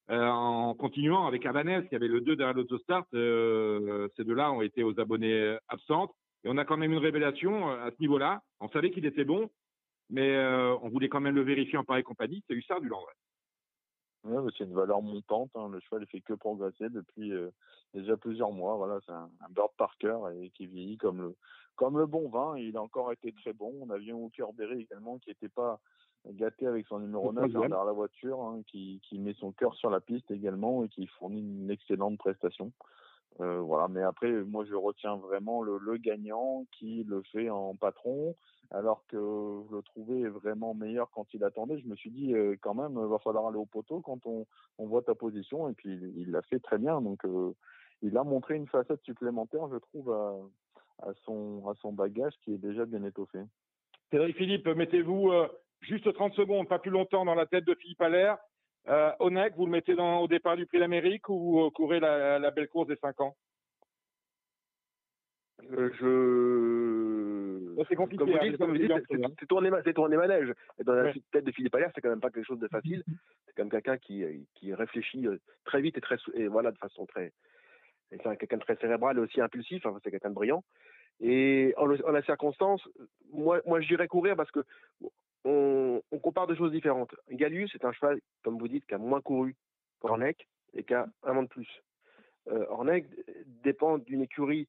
euh, 0.09 0.27
en 0.27 0.73
continuant 0.73 1.27
avec 1.27 1.45
Avanès, 1.45 1.88
qui 1.88 1.95
avait 1.95 2.07
le 2.07 2.19
2 2.19 2.35
derrière 2.35 2.56
l'autostart. 2.56 3.06
Euh, 3.13 4.07
ces 4.17 4.23
deux-là 4.23 4.51
ont 4.51 4.61
été 4.61 4.83
aux 4.83 5.00
abonnés 5.00 5.57
absentes. 5.69 6.11
Et 6.44 6.50
on 6.50 6.57
a 6.57 6.65
quand 6.65 6.77
même 6.77 6.94
une 6.94 7.00
révélation 7.00 7.69
euh, 7.69 7.88
à 7.88 7.91
ce 7.91 8.00
niveau-là. 8.00 8.41
On 8.59 8.69
savait 8.69 8.91
qu'il 8.91 9.06
était 9.06 9.25
bon, 9.25 9.50
mais 10.09 10.35
euh, 10.35 10.75
on 10.81 10.89
voulait 10.89 11.09
quand 11.09 11.19
même 11.19 11.35
le 11.35 11.41
vérifier 11.41 11.77
en 11.77 11.83
pareille 11.83 12.03
compagnie. 12.03 12.44
C'est 12.47 12.53
Hussard 12.53 12.81
du 12.81 12.88
Landry. 12.88 13.13
Ouais, 14.25 14.51
c'est 14.57 14.66
une 14.66 14.74
valeur 14.74 15.01
montante. 15.01 15.51
Hein. 15.56 15.69
Le 15.69 15.80
cheval 15.80 16.01
ne 16.01 16.06
fait 16.06 16.21
que 16.21 16.33
progresser 16.33 16.89
depuis 16.89 17.31
euh, 17.31 17.50
déjà 17.94 18.18
plusieurs 18.18 18.51
mois. 18.51 18.75
Voilà, 18.75 19.00
c'est 19.06 19.13
un, 19.13 19.30
un, 19.39 19.50
bird 19.50 19.71
par 19.77 19.98
cœur 19.98 20.30
et 20.30 20.50
qui 20.56 20.68
vieillit 20.68 20.98
comme 20.98 21.21
le 21.21 21.36
comme 21.75 21.98
le 21.98 22.06
bon 22.06 22.27
vin. 22.27 22.57
il 22.57 22.75
a 22.75 22.81
encore 22.81 23.13
été 23.13 23.31
très 23.31 23.54
bon. 23.54 23.74
On 23.80 23.89
a 23.89 23.98
vu 23.98 24.13
cœur 24.33 24.51
Berry 24.51 24.81
également 24.81 25.18
qui 25.19 25.30
n'était 25.30 25.48
pas 25.48 25.80
gâté 26.27 26.68
avec 26.68 26.86
son 26.88 27.00
numéro 27.00 27.31
9 27.31 27.51
derrière 27.51 27.86
la 27.86 27.94
voiture, 27.94 28.42
hein, 28.42 28.62
qui, 28.68 29.00
qui 29.04 29.18
met 29.18 29.33
son 29.36 29.54
cœur 29.54 29.74
sur 29.75 29.89
la 29.89 30.01
piste 30.01 30.30
également 30.31 30.83
et 30.83 30.89
qui 30.89 31.07
fournit 31.07 31.39
une 31.39 31.71
excellente 31.71 32.18
prestation. 32.18 32.74
Euh, 33.39 33.60
voilà, 33.60 33.88
mais 33.88 34.01
après, 34.04 34.30
moi, 34.30 34.66
je 34.66 34.75
retiens 34.75 35.16
vraiment 35.16 35.62
le, 35.62 35.77
le, 35.77 35.95
gagnant 35.98 36.66
qui 36.74 37.06
le 37.06 37.21
fait 37.31 37.50
en 37.50 37.75
patron, 37.75 38.36
alors 38.71 39.04
que 39.07 39.18
je 39.18 39.75
le 39.75 39.81
trouvais 39.81 40.27
vraiment 40.27 40.74
meilleur 40.74 41.10
quand 41.12 41.33
il 41.33 41.44
attendait. 41.44 41.80
Je 41.80 41.88
me 41.88 41.95
suis 41.95 42.12
dit, 42.12 42.33
euh, 42.33 42.56
quand 42.62 42.75
même, 42.75 43.00
il 43.01 43.10
va 43.10 43.19
falloir 43.19 43.48
aller 43.48 43.57
au 43.57 43.66
poteau 43.66 44.01
quand 44.01 44.25
on, 44.25 44.45
on 44.77 44.88
voit 44.88 45.01
ta 45.01 45.16
position, 45.16 45.69
et 45.69 45.74
puis 45.74 45.98
il 46.16 46.31
l'a 46.31 46.42
fait 46.44 46.60
très 46.60 46.77
bien. 46.77 47.01
Donc, 47.01 47.25
euh, 47.25 47.54
il 48.01 48.18
a 48.18 48.24
montré 48.24 48.56
une 48.56 48.68
facette 48.68 49.01
supplémentaire, 49.04 49.68
je 49.71 49.77
trouve, 49.77 50.12
à, 50.12 50.36
à, 51.07 51.13
son, 51.25 51.68
à 51.68 51.74
son 51.81 51.94
bagage 51.94 52.33
qui 52.44 52.54
est 52.54 52.57
déjà 52.57 52.86
bien 52.86 53.04
étoffé. 53.04 53.39
Cédric 54.12 54.38
Philippe, 54.38 54.68
mettez-vous 54.68 55.31
juste 55.81 56.12
30 56.13 56.33
secondes, 56.33 56.68
pas 56.68 56.80
plus 56.80 56.92
longtemps, 56.92 57.25
dans 57.25 57.36
la 57.36 57.45
tête 57.45 57.66
de 57.66 57.75
Philippe 57.75 58.01
Allaire. 58.01 58.38
Euh, 58.88 59.12
Onek, 59.19 59.56
vous 59.56 59.66
le 59.66 59.71
mettez 59.71 59.95
dans, 59.95 60.19
au 60.19 60.27
départ 60.27 60.56
du 60.56 60.66
Prix 60.66 60.80
d'Amérique 60.80 61.30
ou 61.30 61.63
vous 61.63 61.71
courez 61.71 62.00
la, 62.00 62.39
la, 62.39 62.51
belle 62.51 62.69
course 62.69 62.88
des 62.88 62.95
5 62.95 63.21
ans? 63.21 63.36
Euh, 65.71 65.92
Je. 66.00 66.98
C'est 67.87 67.95
compliqué. 67.95 68.23
Comme 68.23 68.31
vous 68.31 68.37
hein, 68.37 68.47
dites, 68.47 69.37
c'est 69.39 69.47
tourné, 69.47 69.69
tourné 69.93 70.17
manège. 70.17 70.53
Et 70.79 70.83
dans 70.83 70.93
la 70.93 71.13
tête 71.31 71.45
de 71.45 71.51
Philippe 71.51 71.75
Allaire, 71.75 71.91
c'est 71.93 72.01
quand 72.01 72.09
même 72.09 72.19
pas 72.19 72.29
quelque 72.29 72.45
chose 72.45 72.59
de 72.59 72.67
facile. 72.67 73.03
C'est 73.45 73.53
quand 73.55 73.63
même 73.63 73.71
quelqu'un 73.71 73.97
qui, 73.97 74.23
qui 74.55 74.73
réfléchit 74.73 75.27
euh, 75.27 75.39
très 75.65 75.81
vite 75.81 75.97
et 75.97 76.01
très 76.01 76.17
et 76.33 76.47
voilà 76.47 76.71
de 76.71 76.77
façon 76.77 77.05
très. 77.05 77.31
C'est 78.09 78.37
quelqu'un 78.37 78.57
de 78.57 78.63
très 78.63 78.75
cérébral 78.77 79.17
et 79.17 79.21
aussi 79.21 79.39
impulsif. 79.39 79.85
Enfin, 79.85 79.99
c'est 80.03 80.11
quelqu'un 80.11 80.29
de 80.29 80.35
brillant. 80.35 80.63
Et 81.19 81.73
en, 81.77 81.89
en, 81.91 82.11
la 82.11 82.23
circonstance, 82.23 82.87
moi, 83.31 83.61
moi, 83.65 83.81
j'irais 83.81 84.07
courir 84.07 84.35
parce 84.35 84.51
que 84.51 84.63
on, 85.45 86.01
on, 86.11 86.19
compare 86.19 86.47
deux 86.47 86.55
choses 86.55 86.71
différentes. 86.71 87.13
Galius, 87.29 87.69
c'est 87.71 87.85
un 87.85 87.91
cheval, 87.91 88.19
comme 88.43 88.57
vous 88.57 88.67
dites, 88.67 88.85
qui 88.87 88.95
a 88.95 88.97
moins 88.97 89.21
couru 89.21 89.55
qu'Ornec 89.99 90.47
et 90.73 90.83
qui 90.83 90.93
a 90.93 91.07
un 91.23 91.37
an 91.37 91.43
de 91.43 91.47
plus. 91.47 91.67
Euh, 92.47 92.65
Ornec 92.69 93.05
dépend 93.63 93.97
d'une 93.97 94.21
écurie 94.21 94.67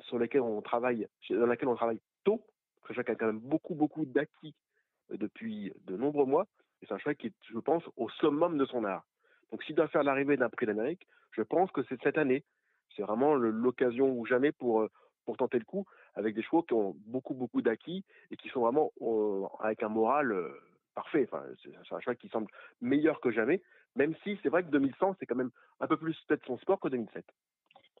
sur 0.00 0.18
laquelle 0.18 0.42
on 0.42 0.60
travaille, 0.60 1.06
dans 1.30 1.46
laquelle 1.46 1.68
on 1.68 1.76
travaille 1.76 2.00
C'est 2.26 2.90
un 2.90 2.94
cheval 2.94 3.04
qui 3.04 3.10
a 3.10 3.14
quand 3.14 3.26
même 3.26 3.40
beaucoup, 3.40 3.74
beaucoup 3.74 4.04
d'acquis 4.04 4.54
euh, 5.10 5.16
depuis 5.16 5.72
de 5.84 5.96
nombreux 5.96 6.26
mois. 6.26 6.46
Et 6.82 6.86
c'est 6.86 6.94
un 6.94 6.98
cheval 6.98 7.16
qui 7.16 7.28
est, 7.28 7.34
je 7.50 7.58
pense, 7.58 7.82
au 7.96 8.08
summum 8.10 8.58
de 8.58 8.64
son 8.66 8.84
art. 8.84 9.04
Donc, 9.50 9.62
s'il 9.62 9.74
doit 9.74 9.88
faire 9.88 10.02
l'arrivée 10.02 10.36
d'un 10.36 10.48
prix 10.48 10.66
d'Amérique, 10.66 11.06
je 11.32 11.42
pense 11.42 11.70
que 11.70 11.82
c'est 11.88 12.00
cette 12.02 12.18
année. 12.18 12.44
C'est 12.94 13.02
vraiment 13.02 13.34
l'occasion 13.34 14.10
ou 14.10 14.26
jamais 14.26 14.52
pour, 14.52 14.82
euh, 14.82 14.90
pour 15.24 15.36
tenter 15.36 15.58
le 15.58 15.64
coup 15.64 15.84
avec 16.14 16.34
des 16.34 16.42
chevaux 16.42 16.62
qui 16.62 16.74
ont 16.74 16.96
beaucoup, 17.06 17.34
beaucoup 17.34 17.62
d'acquis 17.62 18.04
et 18.30 18.36
qui 18.36 18.48
sont 18.48 18.60
vraiment 18.60 18.92
euh, 19.02 19.46
avec 19.60 19.82
un 19.82 19.88
moral 19.88 20.34
parfait. 20.94 21.28
C'est 21.62 21.94
un 21.94 22.00
cheval 22.00 22.16
qui 22.16 22.28
semble 22.28 22.50
meilleur 22.80 23.20
que 23.20 23.30
jamais, 23.30 23.60
même 23.96 24.14
si 24.22 24.38
c'est 24.42 24.48
vrai 24.48 24.62
que 24.62 24.70
2100, 24.70 25.16
c'est 25.18 25.26
quand 25.26 25.34
même 25.34 25.50
un 25.80 25.86
peu 25.86 25.96
plus 25.96 26.16
peut-être 26.26 26.46
son 26.46 26.58
sport 26.58 26.80
que 26.80 26.88
2007. 26.88 27.24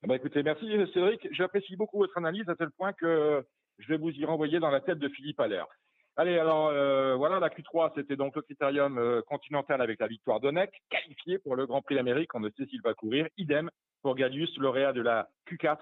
Bah 0.04 0.16
écoutez, 0.16 0.42
merci 0.42 0.66
Cédric. 0.92 1.28
J'apprécie 1.32 1.76
beaucoup 1.76 1.98
votre 1.98 2.16
analyse 2.16 2.48
à 2.48 2.54
tel 2.54 2.70
point 2.70 2.92
que 2.92 3.44
je 3.78 3.88
vais 3.88 3.98
vous 3.98 4.10
y 4.10 4.24
renvoyer 4.24 4.58
dans 4.58 4.70
la 4.70 4.80
tête 4.80 4.98
de 4.98 5.08
Philippe 5.08 5.40
Allaire. 5.40 5.66
Allez, 6.18 6.38
alors 6.38 6.68
euh, 6.68 7.14
voilà, 7.14 7.38
la 7.40 7.50
Q3, 7.50 7.92
c'était 7.94 8.16
donc 8.16 8.36
le 8.36 8.42
critérium 8.42 8.96
euh, 8.96 9.20
continental 9.22 9.82
avec 9.82 10.00
la 10.00 10.06
victoire 10.06 10.40
d'Onek, 10.40 10.70
qualifié 10.88 11.38
pour 11.38 11.56
le 11.56 11.66
Grand 11.66 11.82
Prix 11.82 11.94
d'Amérique. 11.94 12.34
On 12.34 12.40
ne 12.40 12.48
sait 12.50 12.64
s'il 12.66 12.80
va 12.80 12.94
courir. 12.94 13.28
Idem 13.36 13.70
pour 14.02 14.14
Galius, 14.14 14.56
lauréat 14.56 14.94
de 14.94 15.02
la 15.02 15.28
Q4, 15.46 15.78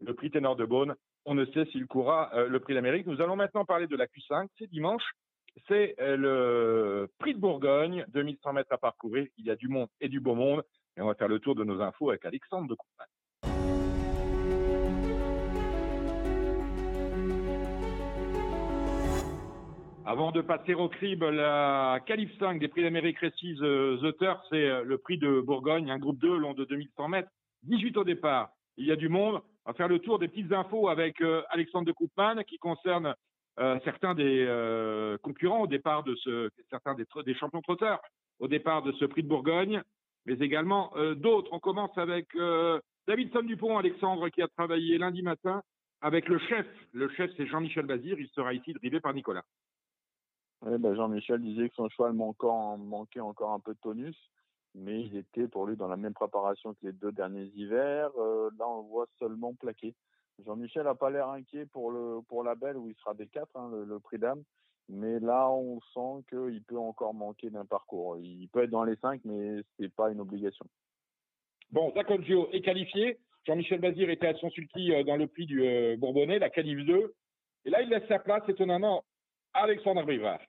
le 0.00 0.14
prix 0.14 0.30
Ténor 0.30 0.56
de 0.56 0.64
Beaune 0.64 0.94
on 1.26 1.34
ne 1.34 1.46
sait 1.46 1.64
s'il 1.72 1.86
courra 1.86 2.30
euh, 2.34 2.48
le 2.48 2.60
prix 2.60 2.74
d'Amérique. 2.74 3.06
Nous 3.06 3.22
allons 3.22 3.34
maintenant 3.34 3.64
parler 3.64 3.86
de 3.86 3.96
la 3.96 4.06
Q5. 4.06 4.48
C'est 4.58 4.70
dimanche. 4.70 5.02
C'est 5.68 5.94
le 5.98 7.08
prix 7.18 7.32
de 7.32 7.38
Bourgogne, 7.38 8.04
2100 8.08 8.52
mètres 8.52 8.72
à 8.72 8.76
parcourir. 8.76 9.26
Il 9.38 9.46
y 9.46 9.50
a 9.50 9.56
du 9.56 9.68
monde 9.68 9.88
et 10.00 10.08
du 10.08 10.20
beau 10.20 10.34
monde. 10.34 10.62
Et 10.96 11.00
on 11.00 11.06
va 11.06 11.14
faire 11.14 11.28
le 11.28 11.38
tour 11.38 11.54
de 11.54 11.64
nos 11.64 11.80
infos 11.80 12.10
avec 12.10 12.24
Alexandre 12.24 12.68
de 12.68 12.74
Coupin. 12.74 13.04
Avant 20.06 20.32
de 20.32 20.42
passer 20.42 20.74
au 20.74 20.88
crible, 20.88 21.30
la 21.30 22.00
Calif 22.06 22.30
5 22.38 22.60
des 22.60 22.68
prix 22.68 22.82
d'Amérique 22.82 23.18
Récise 23.18 23.58
euh, 23.62 23.96
The 24.02 24.26
c'est 24.50 24.84
le 24.84 24.98
prix 24.98 25.16
de 25.16 25.40
Bourgogne, 25.40 25.90
un 25.90 25.98
groupe 25.98 26.18
2 26.18 26.36
long 26.36 26.52
de 26.52 26.64
2100 26.64 27.08
mètres. 27.08 27.30
18 27.64 27.96
au 27.96 28.04
départ. 28.04 28.50
Il 28.76 28.86
y 28.86 28.92
a 28.92 28.96
du 28.96 29.08
monde. 29.08 29.40
On 29.64 29.70
va 29.70 29.74
faire 29.74 29.88
le 29.88 29.98
tour 29.98 30.18
des 30.18 30.28
petites 30.28 30.52
infos 30.52 30.88
avec 30.88 31.20
euh, 31.20 31.42
Alexandre 31.48 31.86
de 31.86 31.92
Koopman 31.92 32.42
qui 32.44 32.58
concerne 32.58 33.14
euh, 33.58 33.78
certains 33.84 34.14
des 34.14 34.44
euh, 34.46 35.16
concurrents 35.22 35.62
au 35.62 35.66
départ 35.66 36.02
de 36.02 36.14
ce, 36.16 36.50
certains 36.68 36.94
des, 36.94 37.06
des, 37.24 37.34
champions 37.34 37.62
trotteurs 37.62 38.00
au 38.40 38.48
départ 38.48 38.82
de 38.82 38.92
ce 38.92 39.04
prix 39.04 39.22
de 39.22 39.28
Bourgogne, 39.28 39.82
mais 40.26 40.34
également 40.34 40.92
d'autres. 41.16 41.48
On 41.52 41.60
commence 41.60 41.96
avec 41.96 42.26
Davidson 43.06 43.42
Dupont, 43.42 43.78
Alexandre, 43.78 44.28
qui 44.28 44.42
a 44.42 44.48
travaillé 44.48 44.98
lundi 44.98 45.22
matin 45.22 45.62
avec 46.00 46.28
le 46.28 46.38
chef. 46.38 46.66
Le 46.92 47.08
chef, 47.10 47.30
c'est 47.36 47.46
Jean-Michel 47.46 47.86
Bazir. 47.86 48.18
Il 48.18 48.28
sera 48.30 48.52
ici 48.52 48.72
drivé 48.72 49.00
par 49.00 49.14
Nicolas. 49.14 49.44
Oui, 50.64 50.78
ben 50.78 50.94
Jean-Michel 50.94 51.40
disait 51.42 51.68
que 51.68 51.74
son 51.74 51.88
cheval 51.88 52.12
manquait, 52.14 52.46
manquait 52.78 53.20
encore 53.20 53.52
un 53.52 53.60
peu 53.60 53.74
de 53.74 53.78
tonus 53.80 54.16
mais 54.74 55.02
il 55.02 55.16
était 55.16 55.48
pour 55.48 55.66
lui 55.66 55.76
dans 55.76 55.88
la 55.88 55.96
même 55.96 56.14
préparation 56.14 56.74
que 56.74 56.86
les 56.86 56.92
deux 56.92 57.12
derniers 57.12 57.50
hivers. 57.54 58.10
Euh, 58.18 58.50
là, 58.58 58.68
on 58.68 58.82
le 58.82 58.88
voit 58.88 59.06
seulement 59.18 59.54
plaqué. 59.54 59.94
Jean-Michel 60.44 60.84
n'a 60.84 60.96
pas 60.96 61.10
l'air 61.10 61.28
inquiet 61.28 61.66
pour 61.66 61.92
le 61.92 62.20
pour 62.28 62.42
la 62.42 62.56
belle 62.56 62.76
où 62.76 62.88
il 62.88 62.96
sera 62.96 63.14
des 63.14 63.28
quatre, 63.28 63.56
hein, 63.56 63.70
le, 63.86 64.00
prix 64.00 64.18
d'âme. 64.18 64.42
Mais 64.88 65.20
là, 65.20 65.48
on 65.48 65.80
sent 65.94 66.24
qu'il 66.28 66.62
peut 66.64 66.78
encore 66.78 67.14
manquer 67.14 67.50
d'un 67.50 67.64
parcours. 67.64 68.18
Il 68.18 68.48
peut 68.48 68.64
être 68.64 68.70
dans 68.70 68.84
les 68.84 68.96
cinq, 68.96 69.20
mais 69.24 69.60
c'est 69.78 69.94
pas 69.94 70.10
une 70.10 70.20
obligation. 70.20 70.66
Bon, 71.70 71.92
Zacongio 71.94 72.48
est 72.52 72.62
qualifié. 72.62 73.18
Jean-Michel 73.46 73.80
Bazir 73.80 74.10
était 74.10 74.26
à 74.26 74.34
son 74.34 74.50
sulky 74.50 74.92
euh, 74.92 75.04
dans 75.04 75.16
le 75.16 75.26
prix 75.28 75.46
du 75.46 75.64
euh, 75.64 75.96
Bourbonnais, 75.96 76.38
la 76.38 76.50
qualif 76.50 76.84
2. 76.84 77.14
Et 77.66 77.70
là, 77.70 77.82
il 77.82 77.88
laisse 77.88 78.06
sa 78.08 78.18
place, 78.18 78.42
étonnamment, 78.48 79.04
Alexandre 79.52 80.02
Brivard. 80.02 80.40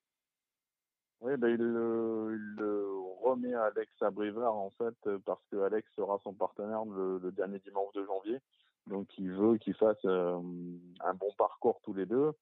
Oui, 1.25 1.37
ben, 1.37 1.47
il, 1.47 1.57
le, 1.57 2.87
remet 3.23 3.55
à 3.55 3.63
Alex 3.63 3.91
à 4.01 4.11
Brivard, 4.11 4.55
en 4.55 4.69
fait, 4.69 4.95
parce 5.25 5.41
que 5.49 5.57
Alex 5.57 5.89
sera 5.95 6.19
son 6.23 6.33
partenaire 6.33 6.85
le, 6.85 7.31
dernier 7.31 7.57
dimanche 7.57 7.91
de 7.95 8.05
janvier. 8.05 8.39
Donc, 8.85 9.07
il 9.17 9.31
veut 9.31 9.57
qu'ils 9.57 9.73
fassent 9.73 10.05
euh, 10.05 10.39
un 10.99 11.13
bon 11.15 11.31
parcours 11.35 11.81
tous 11.81 11.95
les 11.95 12.05
deux. 12.05 12.33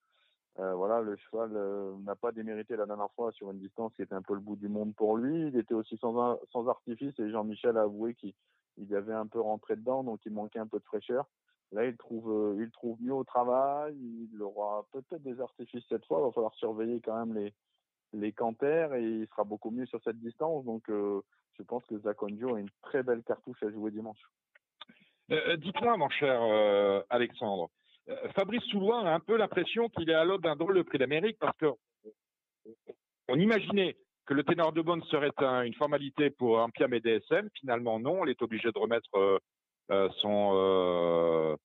Euh, 0.60 0.74
voilà, 0.74 1.00
le 1.00 1.16
cheval 1.16 1.52
euh, 1.56 1.96
n'a 2.00 2.18
pas 2.18 2.34
démérité 2.34 2.76
la 2.76 2.86
dernière 2.86 3.10
fois 3.16 3.32
sur 3.32 3.50
une 3.52 3.60
distance 3.60 3.94
qui 3.96 4.02
était 4.02 4.16
un 4.16 4.22
peu 4.22 4.34
le 4.34 4.42
bout 4.42 4.58
du 4.58 4.68
monde 4.68 4.94
pour 4.96 5.16
lui. 5.16 5.48
Il 5.48 5.56
était 5.56 5.74
aussi 5.74 5.96
sans, 6.00 6.38
sans 6.52 6.68
artifice 6.68 7.18
et 7.20 7.32
Jean-Michel 7.32 7.78
a 7.78 7.84
avoué 7.84 8.16
qu'il 8.16 8.34
il 8.76 8.94
avait 8.96 9.14
un 9.14 9.28
peu 9.28 9.40
rentré 9.40 9.78
dedans, 9.78 10.04
donc 10.04 10.20
il 10.26 10.34
manquait 10.34 10.60
un 10.60 10.68
peu 10.68 10.80
de 10.80 10.84
fraîcheur. 10.84 11.26
Là, 11.72 11.86
il 11.86 11.96
trouve, 11.96 12.58
il 12.60 12.70
trouve 12.72 13.02
mieux 13.02 13.14
au 13.14 13.24
travail. 13.24 13.96
Il 14.34 14.42
aura 14.42 14.86
peut-être 14.92 15.24
des 15.24 15.40
artifices 15.40 15.86
cette 15.88 16.06
fois. 16.06 16.20
Il 16.20 16.26
va 16.26 16.32
falloir 16.32 16.54
surveiller 16.56 17.02
quand 17.02 17.26
même 17.26 17.34
les, 17.34 17.54
les 18.14 18.32
canters 18.32 18.94
et 18.94 19.04
il 19.04 19.28
sera 19.28 19.44
beaucoup 19.44 19.72
mieux 19.72 19.86
sur 19.86 20.02
cette 20.04 20.20
distance. 20.20 20.64
Donc, 20.66 20.90
euh, 20.90 21.22
je 21.58 21.64
pense 21.64 21.84
que 21.86 21.98
Zacondio 22.00 22.56
a 22.56 22.60
une 22.60 22.70
très 22.82 23.04
belle 23.04 23.24
cartouche 23.24 23.62
à 23.64 23.72
jouer 23.72 23.92
dimanche. 23.92 24.22
Euh, 25.32 25.42
euh, 25.50 25.58
dites-moi, 25.58 25.98
mon 25.98 26.10
cher 26.10 26.42
Alexandre, 27.10 27.70
Fabrice 28.36 28.64
Soulois 28.66 29.02
a 29.08 29.14
un 29.14 29.20
peu 29.20 29.38
l'impression 29.38 29.90
qu'il 29.90 30.10
est 30.10 30.16
à 30.16 30.26
l'aube 30.26 30.44
d'un 30.44 30.56
drôle 30.56 30.76
de 30.76 30.82
prix 30.82 30.98
d'Amérique 30.98 31.38
parce 31.40 31.58
que 31.58 31.68
on 33.30 33.40
imaginait 33.40 33.96
que 34.26 34.34
le 34.34 34.44
ténor 34.44 34.74
de 34.74 34.82
bonne 34.82 35.04
serait 35.04 35.32
une 35.66 35.74
formalité 35.74 36.30
pour 36.30 36.60
un 36.60 36.70
Piam 36.70 36.94
et 36.94 37.00
DSM. 37.00 37.50
Finalement, 37.60 38.00
non. 38.00 38.24
Elle 38.24 38.32
est 38.32 38.42
obligée 38.42 38.72
de 38.72 38.80
remettre 38.80 39.42
son. 40.18 41.58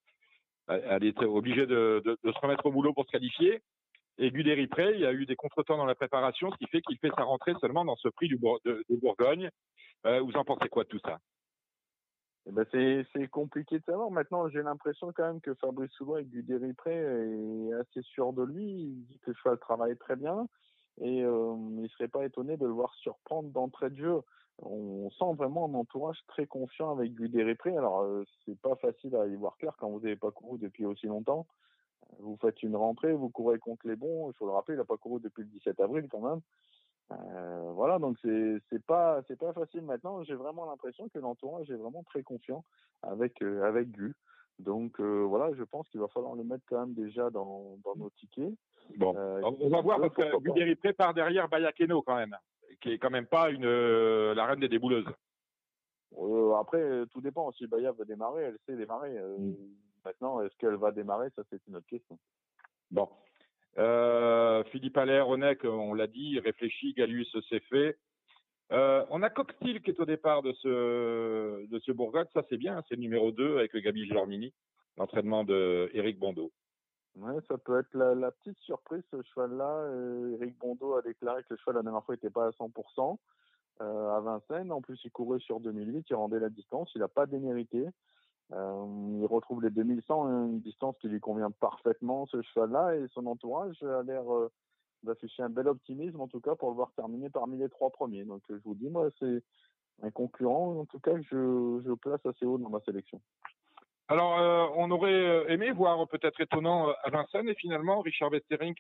elle 0.69 1.05
est 1.05 1.21
obligée 1.23 1.67
de, 1.67 2.03
se 2.25 2.41
remettre 2.41 2.67
au 2.67 2.73
boulot 2.73 2.93
pour 2.93 3.05
se 3.07 3.11
qualifier. 3.11 3.61
Et 4.19 4.33
Guderi 4.33 4.67
Pré, 4.67 4.95
il 4.95 5.01
y 5.01 5.07
a 5.07 5.13
eu 5.13 5.27
des 5.27 5.37
contretemps 5.37 5.77
dans 5.77 5.87
la 5.87 5.95
préparation, 5.95 6.51
ce 6.51 6.57
qui 6.57 6.67
fait 6.67 6.81
qu'il 6.83 6.99
fait 6.99 7.11
sa 7.17 7.23
rentrée 7.23 7.55
seulement 7.61 7.85
dans 7.85 7.95
ce 7.97 8.09
prix 8.09 8.27
du 8.27 8.37
de, 8.37 8.85
Bourgogne. 8.91 9.49
Euh, 10.07 10.21
vous 10.21 10.33
en 10.33 10.45
pensez 10.45 10.69
quoi 10.69 10.83
de 10.83 10.89
tout 10.89 10.99
ça? 11.05 11.19
Eh 12.47 12.51
ben 12.51 12.67
c'est 12.73 13.29
compliqué 13.29 13.79
de 13.79 13.85
savoir. 13.85 14.11
Maintenant, 14.11 14.49
j'ai 14.49 14.63
l'impression 14.63 15.13
quand 15.15 15.25
même 15.25 15.41
que 15.41 15.55
Fabrice 15.55 15.93
Soulois 15.93 16.19
avec 16.19 16.31
Guderi 16.31 16.73
Pré 16.73 16.95
est 16.95 17.73
assez 17.75 18.03
sûr 18.03 18.33
de 18.33 18.43
lui. 18.43 18.65
Il 18.65 19.07
dit 19.07 19.19
que 19.21 19.31
le 19.31 19.37
cheval 19.37 19.59
travaille 19.59 19.97
très 19.99 20.17
bien 20.17 20.49
et 21.01 21.23
euh, 21.23 21.55
il 21.57 21.83
ne 21.83 21.89
serait 21.89 22.09
pas 22.09 22.25
étonné 22.25 22.57
de 22.57 22.67
le 22.67 22.73
voir 22.73 22.93
surprendre 22.95 23.51
d'entrée 23.51 23.91
de 23.91 23.97
jeu. 23.97 24.21
On 24.61 25.11
sent 25.11 25.37
vraiment 25.37 25.67
un 25.67 25.75
entourage 25.75 26.19
très 26.27 26.47
confiant 26.47 26.91
avec 26.91 27.15
Guderi 27.15 27.55
Pré. 27.55 27.77
Alors, 27.77 28.01
euh, 28.01 28.25
c'est 28.45 28.59
pas 28.59 28.75
facile 28.77 29.15
à 29.15 29.27
y 29.27 29.37
voir 29.37 29.57
clair 29.59 29.75
quand 29.79 29.91
vous 29.91 30.01
n'avez 30.01 30.17
pas 30.17 30.33
couru 30.33 30.59
depuis 30.59 30.87
aussi 30.87 31.07
longtemps 31.07 31.47
vous 32.19 32.37
faites 32.41 32.63
une 32.63 32.77
rentrée, 32.77 33.13
vous 33.13 33.31
courez 33.31 33.59
contre 33.59 33.87
les 33.87 33.97
bons. 33.97 34.31
Il 34.31 34.35
faut 34.35 34.47
le 34.47 34.53
rappeler, 34.53 34.75
il 34.75 34.79
n'a 34.79 34.85
pas 34.85 34.97
couru 34.97 35.21
depuis 35.21 35.43
le 35.43 35.49
17 35.49 35.81
avril 35.81 36.09
quand 36.11 36.21
même. 36.21 36.41
Euh, 37.11 37.71
voilà, 37.75 37.99
donc 37.99 38.19
c'est 38.23 38.57
c'est 38.69 38.85
pas 38.85 39.23
c'est 39.27 39.39
pas 39.39 39.53
facile 39.53 39.83
maintenant. 39.83 40.23
J'ai 40.25 40.35
vraiment 40.35 40.67
l'impression 40.67 41.09
que 41.09 41.19
l'entourage 41.19 41.71
est 41.71 41.77
vraiment 41.77 42.03
très 42.03 42.23
confiant 42.23 42.65
avec 43.03 43.41
euh, 43.43 43.63
avec 43.63 43.91
Gu. 43.91 44.15
Donc 44.59 45.01
euh, 45.01 45.23
voilà, 45.23 45.55
je 45.55 45.63
pense 45.63 45.89
qu'il 45.89 46.01
va 46.01 46.09
falloir 46.09 46.35
le 46.35 46.45
mettre 46.45 46.65
quand 46.69 46.81
même 46.81 46.95
déjà 46.95 47.31
dans, 47.31 47.79
dans 47.85 47.97
nos 47.97 48.11
tickets. 48.11 48.53
Bon, 48.97 49.15
on 49.17 49.69
va 49.69 49.81
voir 49.81 50.01
parce 50.01 50.15
que 50.15 50.39
Gu 50.39 50.77
prépare 50.77 51.15
derrière 51.15 51.49
Bayakeno 51.49 52.03
quand 52.03 52.17
même, 52.17 52.37
qui 52.81 52.91
est 52.91 52.99
quand 52.99 53.11
même 53.11 53.27
pas 53.27 53.51
une 53.51 53.69
la 54.33 54.45
reine 54.45 54.61
des 54.61 54.69
débouleuses. 54.69 55.09
après, 56.59 57.07
tout 57.11 57.23
dépend. 57.23 57.51
Si 57.53 57.67
Baya 57.67 57.93
veut 57.93 58.05
démarrer, 58.05 58.43
elle 58.43 58.59
sait 58.67 58.77
démarrer. 58.77 59.19
Mm. 59.39 59.55
Maintenant, 60.09 60.41
est-ce 60.41 60.57
qu'elle 60.57 60.77
va 60.77 60.91
démarrer? 60.91 61.29
Ça, 61.37 61.43
c'est 61.51 61.61
une 61.67 61.77
autre 61.77 61.87
question. 61.87 62.19
Bon. 62.91 63.11
Euh, 63.77 64.65
Philippe 64.73 64.97
Allaire, 64.97 65.29
Onek, 65.29 65.65
on 65.65 65.93
l'a 65.93 66.07
dit, 66.07 66.41
réfléchit, 66.41 66.95
Galus 66.95 67.27
s'est 67.51 67.61
fait. 67.69 67.99
Euh, 68.73 69.05
on 69.11 69.23
a 69.23 69.29
Cocktail 69.29 69.83
qui 69.83 69.91
est 69.91 70.01
au 70.01 70.07
départ 70.07 70.41
de 70.41 70.53
ce, 70.55 71.67
de 71.67 71.79
ce 71.81 71.93
Bourgogne. 71.93 72.25
Ça, 72.33 72.43
c'est 72.49 72.57
bien. 72.57 72.83
C'est 72.89 72.95
le 72.95 73.03
numéro 73.03 73.33
2 73.33 73.59
avec 73.59 73.75
le 73.75 73.81
Gabi 73.81 74.07
Gilormini, 74.07 74.55
l'entraînement 74.97 75.45
de 75.45 75.91
Eric 75.93 76.19
Bondo. 76.19 76.53
Ouais, 77.17 77.37
ça 77.47 77.59
peut 77.59 77.79
être 77.79 77.93
la, 77.93 78.31
petite 78.31 78.59
surprise, 78.61 79.03
ce 79.11 79.21
cheval-là. 79.35 79.91
Eric 80.41 80.55
euh, 80.55 80.59
Bondo 80.59 80.95
a 80.95 81.03
déclaré 81.03 81.43
que 81.43 81.49
le 81.51 81.59
cheval, 81.59 81.75
la 81.75 81.83
dernière 81.83 82.03
fois, 82.03 82.15
n'était 82.15 82.31
pas 82.31 82.47
à 82.47 82.51
100% 82.53 83.19
à 83.81 84.21
Vincennes. 84.21 84.73
En 84.73 84.81
plus, 84.81 84.99
il 85.05 85.11
courait 85.11 85.39
sur 85.41 85.61
2008, 85.61 86.07
il 86.09 86.15
rendait 86.15 86.41
la 86.41 86.49
distance. 86.49 86.91
Il 86.95 87.01
n'a 87.03 87.09
pas 87.09 87.27
démérité. 87.27 87.89
Euh, 88.53 89.19
il 89.21 89.27
retrouve 89.27 89.63
les 89.63 89.71
2100, 89.71 90.27
hein, 90.27 90.47
une 90.47 90.61
distance 90.61 90.97
qui 91.01 91.09
lui 91.09 91.21
convient 91.21 91.51
parfaitement, 91.51 92.27
ce 92.27 92.41
cheval-là, 92.41 92.97
et 92.97 93.07
son 93.13 93.27
entourage 93.27 93.83
a 93.83 94.03
l'air 94.03 94.33
euh, 94.33 94.51
d'afficher 95.03 95.43
un 95.43 95.51
bel 95.51 95.69
optimisme, 95.69 96.21
en 96.21 96.29
tout 96.29 96.41
cas, 96.41 96.55
pour 96.55 96.71
le 96.71 96.77
voir 96.77 96.91
terminer 96.97 97.29
parmi 97.29 97.59
les 97.59 97.69
trois 97.69 97.91
premiers. 97.91 98.25
Donc, 98.25 98.43
je 98.49 98.55
vous 98.65 98.75
dis, 98.75 98.89
moi, 98.89 99.09
c'est 99.19 99.43
un 100.03 100.11
concurrent, 100.11 100.79
en 100.79 100.87
tout 100.87 100.99
cas, 100.99 101.13
je, 101.31 101.81
je 101.85 101.93
place 101.95 102.25
assez 102.25 102.47
haut 102.47 102.57
dans 102.57 102.71
ma 102.71 102.81
sélection. 102.81 103.21
Alors, 104.09 104.39
euh, 104.39 104.67
on 104.77 104.91
aurait 104.91 105.53
aimé 105.53 105.71
voir 105.71 106.09
peut-être 106.09 106.41
étonnant 106.41 106.89
à 107.03 107.11
Vincennes, 107.11 107.51
et 107.51 107.55
finalement, 107.55 108.01
Richard 108.01 108.31
Westering, 108.31 108.75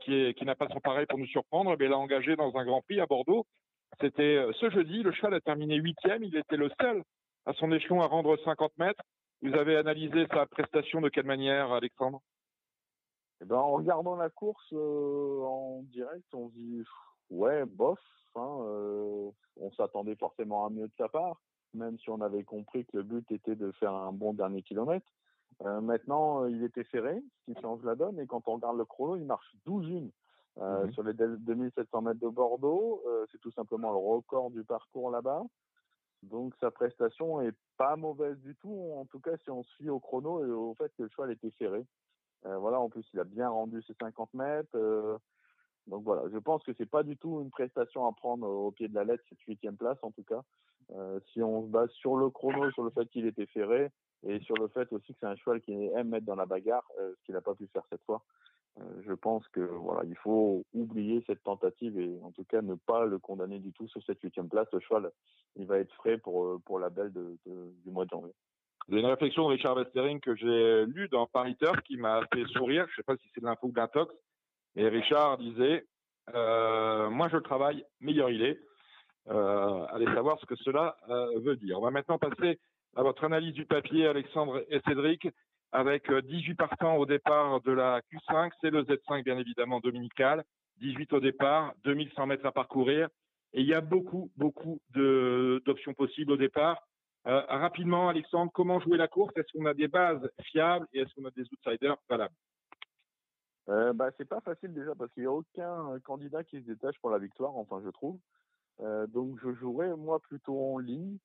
qui, 0.00 0.34
qui 0.34 0.44
n'a 0.44 0.56
pas 0.56 0.66
son 0.68 0.80
pareil 0.80 1.06
pour 1.06 1.18
nous 1.18 1.26
surprendre, 1.26 1.76
mais 1.78 1.86
l'a 1.86 1.96
engagé 1.96 2.34
dans 2.34 2.56
un 2.56 2.64
Grand 2.64 2.80
Prix 2.80 3.00
à 3.00 3.06
Bordeaux. 3.06 3.46
C'était 4.00 4.44
ce 4.58 4.70
jeudi, 4.70 5.02
le 5.02 5.12
cheval 5.12 5.34
a 5.34 5.40
terminé 5.40 5.76
huitième, 5.76 6.24
il 6.24 6.34
était 6.34 6.56
le 6.56 6.70
seul 6.80 7.04
à 7.46 7.52
son 7.54 7.72
échelon 7.72 8.00
à 8.02 8.06
rendre 8.06 8.36
50 8.44 8.76
mètres. 8.78 9.02
Vous 9.42 9.54
avez 9.54 9.76
analysé 9.76 10.26
sa 10.32 10.46
prestation 10.46 11.00
de 11.00 11.08
quelle 11.08 11.26
manière, 11.26 11.72
Alexandre? 11.72 12.20
Eh 13.40 13.46
ben, 13.46 13.56
En 13.56 13.72
regardant 13.72 14.16
la 14.16 14.28
course 14.28 14.72
euh, 14.72 15.42
en 15.44 15.82
direct, 15.84 16.26
on 16.34 16.50
se 16.50 16.54
dit 16.54 16.84
ouais, 17.30 17.64
bof. 17.64 17.98
Hein, 18.36 18.58
euh, 18.62 19.30
on 19.56 19.72
s'attendait 19.72 20.14
forcément 20.14 20.66
à 20.66 20.70
mieux 20.70 20.86
de 20.86 20.92
sa 20.96 21.08
part, 21.08 21.40
même 21.74 21.98
si 21.98 22.10
on 22.10 22.20
avait 22.20 22.44
compris 22.44 22.84
que 22.84 22.98
le 22.98 23.02
but 23.02 23.30
était 23.32 23.56
de 23.56 23.72
faire 23.72 23.92
un 23.92 24.12
bon 24.12 24.34
dernier 24.34 24.62
kilomètre. 24.62 25.06
Euh, 25.62 25.80
maintenant, 25.80 26.46
il 26.46 26.62
était 26.62 26.84
ferré, 26.84 27.20
ce 27.20 27.52
qui 27.52 27.60
change 27.60 27.82
la 27.82 27.96
donne. 27.96 28.20
Et 28.20 28.26
quand 28.26 28.46
on 28.46 28.54
regarde 28.54 28.78
le 28.78 28.84
chrono, 28.84 29.16
il 29.16 29.24
marche 29.24 29.50
12 29.64 29.88
une. 29.88 30.10
Mhm. 30.56 30.92
Sur 30.92 31.04
les 31.04 31.14
2700 31.14 32.02
mètres 32.02 32.20
de 32.20 32.28
Bordeaux, 32.28 33.02
c'est 33.32 33.40
tout 33.40 33.52
simplement 33.52 33.90
le 33.90 33.96
record 33.96 34.50
du 34.50 34.64
parcours 34.64 35.10
là-bas. 35.10 35.44
Donc 36.22 36.54
sa 36.60 36.70
prestation 36.70 37.40
est 37.40 37.54
pas 37.76 37.96
mauvaise 37.96 38.38
du 38.40 38.54
tout, 38.56 38.92
en 38.96 39.06
tout 39.06 39.20
cas 39.20 39.36
si 39.38 39.50
on 39.50 39.62
suit 39.62 39.88
au 39.88 40.00
chrono 40.00 40.44
et 40.44 40.50
au 40.50 40.74
fait 40.74 40.92
que 40.96 41.04
le 41.04 41.08
cheval 41.08 41.32
était 41.32 41.50
ferré. 41.52 41.84
Euh, 42.46 42.58
voilà, 42.58 42.80
en 42.80 42.88
plus 42.88 43.04
il 43.12 43.20
a 43.20 43.24
bien 43.24 43.48
rendu 43.48 43.82
ses 43.82 43.94
50 43.94 44.34
mètres. 44.34 44.68
Euh, 44.74 45.16
donc 45.86 46.04
voilà, 46.04 46.22
je 46.30 46.38
pense 46.38 46.62
que 46.62 46.72
c'est 46.76 46.88
pas 46.88 47.02
du 47.02 47.16
tout 47.16 47.40
une 47.40 47.50
prestation 47.50 48.06
à 48.06 48.12
prendre 48.12 48.46
au 48.46 48.70
pied 48.70 48.88
de 48.88 48.94
la 48.94 49.04
lettre, 49.04 49.24
cette 49.28 49.40
huitième 49.42 49.76
place 49.76 49.98
en 50.02 50.10
tout 50.10 50.24
cas. 50.24 50.42
Euh, 50.92 51.20
si 51.32 51.42
on 51.42 51.62
se 51.62 51.68
base 51.68 51.90
sur 51.92 52.16
le 52.16 52.28
chrono, 52.30 52.70
sur 52.72 52.82
le 52.82 52.90
fait 52.90 53.06
qu'il 53.06 53.26
était 53.26 53.46
ferré 53.46 53.90
et 54.22 54.40
sur 54.40 54.56
le 54.56 54.68
fait 54.68 54.92
aussi 54.92 55.14
que 55.14 55.20
c'est 55.20 55.26
un 55.26 55.36
cheval 55.36 55.60
qui 55.62 55.72
aime 55.72 56.08
mettre 56.08 56.26
dans 56.26 56.34
la 56.34 56.46
bagarre, 56.46 56.86
ce 56.98 57.24
qu'il 57.24 57.34
n'a 57.34 57.40
pas 57.40 57.54
pu 57.54 57.66
faire 57.68 57.84
cette 57.88 58.04
fois. 58.04 58.22
Euh, 58.78 58.82
je 59.06 59.12
pense 59.12 59.46
que 59.48 59.60
voilà, 59.60 60.04
il 60.04 60.16
faut 60.16 60.64
oublier 60.72 61.22
cette 61.26 61.42
tentative 61.42 61.98
et 61.98 62.18
en 62.22 62.30
tout 62.30 62.44
cas 62.44 62.62
ne 62.62 62.74
pas 62.74 63.04
le 63.04 63.18
condamner 63.18 63.58
du 63.58 63.72
tout 63.72 63.88
sur 63.88 64.02
cette 64.04 64.20
huitième 64.20 64.48
place. 64.48 64.68
Le 64.72 64.80
cheval, 64.80 65.10
il 65.56 65.66
va 65.66 65.78
être 65.78 65.92
frais 65.94 66.18
pour 66.18 66.44
euh, 66.44 66.58
pour 66.64 66.78
la 66.78 66.88
belle 66.88 67.12
de, 67.12 67.36
du 67.46 67.90
mois 67.90 68.04
de 68.04 68.10
janvier. 68.10 68.32
Avez 68.88 69.00
une 69.00 69.06
réflexion 69.06 69.44
de 69.44 69.54
Richard 69.54 69.76
Westering 69.76 70.20
que 70.20 70.34
j'ai 70.36 70.86
lue 70.86 71.08
dans 71.08 71.26
Paris 71.26 71.56
Turf 71.56 71.80
qui 71.82 71.96
m'a 71.96 72.20
fait 72.32 72.44
sourire. 72.46 72.86
Je 72.86 72.92
ne 72.92 72.96
sais 72.96 73.02
pas 73.02 73.16
si 73.16 73.28
c'est 73.34 73.40
de 73.40 73.46
l'info 73.46 73.68
ou 73.68 73.72
d'un 73.72 73.88
tox. 73.88 74.14
Et 74.76 74.88
Richard 74.88 75.38
disait 75.38 75.84
euh, 76.34 77.10
Moi, 77.10 77.28
je 77.28 77.36
travaille, 77.38 77.84
meilleur 78.00 78.30
il 78.30 78.42
est. 78.42 78.58
Euh, 79.28 79.84
allez 79.90 80.06
savoir 80.06 80.40
ce 80.40 80.46
que 80.46 80.56
cela 80.56 80.96
veut 81.36 81.56
dire. 81.56 81.78
On 81.78 81.82
va 81.82 81.90
maintenant 81.90 82.18
passer 82.18 82.58
à 82.96 83.02
votre 83.02 83.22
analyse 83.24 83.52
du 83.52 83.66
papier, 83.66 84.06
Alexandre 84.06 84.64
et 84.68 84.80
Cédric 84.86 85.28
avec 85.72 86.10
18 86.10 86.52
euh, 86.52 86.54
partants 86.54 86.96
au 86.96 87.06
départ 87.06 87.60
de 87.62 87.72
la 87.72 88.00
Q5. 88.12 88.50
C'est 88.60 88.70
le 88.70 88.82
Z5, 88.84 89.24
bien 89.24 89.38
évidemment, 89.38 89.80
dominical. 89.80 90.44
18 90.78 91.12
au 91.12 91.20
départ, 91.20 91.74
2100 91.84 92.26
mètres 92.26 92.46
à 92.46 92.52
parcourir. 92.52 93.08
Et 93.52 93.60
il 93.60 93.66
y 93.66 93.74
a 93.74 93.80
beaucoup, 93.80 94.30
beaucoup 94.36 94.80
d'options 94.94 95.94
possibles 95.94 96.32
au 96.32 96.36
départ. 96.36 96.86
Euh, 97.26 97.42
rapidement, 97.48 98.08
Alexandre, 98.08 98.50
comment 98.54 98.80
jouer 98.80 98.96
la 98.96 99.08
course? 99.08 99.36
Est-ce 99.36 99.52
qu'on 99.52 99.66
a 99.66 99.74
des 99.74 99.88
bases 99.88 100.30
fiables 100.44 100.86
et 100.92 101.00
est-ce 101.00 101.14
qu'on 101.14 101.26
a 101.26 101.30
des 101.30 101.44
outsiders 101.52 101.96
valables? 102.08 102.34
Euh, 103.68 103.92
bah, 103.92 104.10
C'est 104.16 104.28
pas 104.28 104.40
facile 104.40 104.72
déjà 104.72 104.94
parce 104.94 105.12
qu'il 105.12 105.24
n'y 105.24 105.28
a 105.28 105.32
aucun 105.32 105.98
candidat 106.00 106.44
qui 106.44 106.60
se 106.60 106.66
détache 106.66 106.98
pour 107.00 107.10
la 107.10 107.18
victoire, 107.18 107.54
enfin 107.56 107.80
je 107.84 107.90
trouve. 107.90 108.18
Euh, 108.80 109.06
donc 109.06 109.38
je 109.42 109.52
jouerai 109.52 109.94
moi 109.96 110.18
plutôt 110.20 110.58
en 110.58 110.78
ligne. 110.78 111.18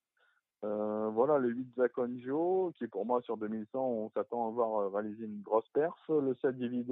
Euh, 0.66 1.10
voilà, 1.10 1.38
le 1.38 1.50
8 1.50 1.74
Zaconjo, 1.76 2.72
qui 2.76 2.88
pour 2.88 3.06
moi 3.06 3.22
sur 3.22 3.36
2100, 3.36 3.78
on 3.78 4.10
s'attend 4.10 4.48
à 4.48 4.50
voir 4.50 4.80
euh, 4.80 4.88
réaliser 4.88 5.24
une 5.24 5.40
grosse 5.40 5.68
perf. 5.68 5.96
Le 6.08 6.34
7 6.42 6.58
David 6.58 6.88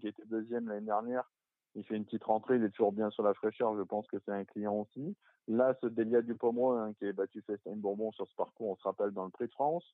qui 0.00 0.08
était 0.08 0.24
deuxième 0.26 0.68
l'année 0.68 0.86
dernière, 0.86 1.30
il 1.76 1.84
fait 1.84 1.96
une 1.96 2.04
petite 2.04 2.24
rentrée, 2.24 2.56
il 2.56 2.64
est 2.64 2.70
toujours 2.70 2.92
bien 2.92 3.10
sur 3.10 3.22
la 3.22 3.34
fraîcheur, 3.34 3.76
je 3.76 3.82
pense 3.82 4.06
que 4.08 4.16
c'est 4.24 4.32
un 4.32 4.44
client 4.44 4.74
aussi. 4.74 5.14
Là, 5.46 5.76
ce 5.80 5.86
Delia 5.86 6.22
du 6.22 6.34
Pomereux, 6.34 6.78
hein, 6.78 6.92
qui 6.98 7.04
est 7.04 7.12
battu 7.12 7.40
Festine 7.42 7.76
Bourbon 7.76 8.10
sur 8.12 8.26
ce 8.28 8.34
parcours, 8.34 8.70
on 8.70 8.76
se 8.76 8.82
rappelle 8.82 9.12
dans 9.12 9.26
le 9.26 9.30
Prix 9.30 9.46
de 9.46 9.52
France. 9.52 9.84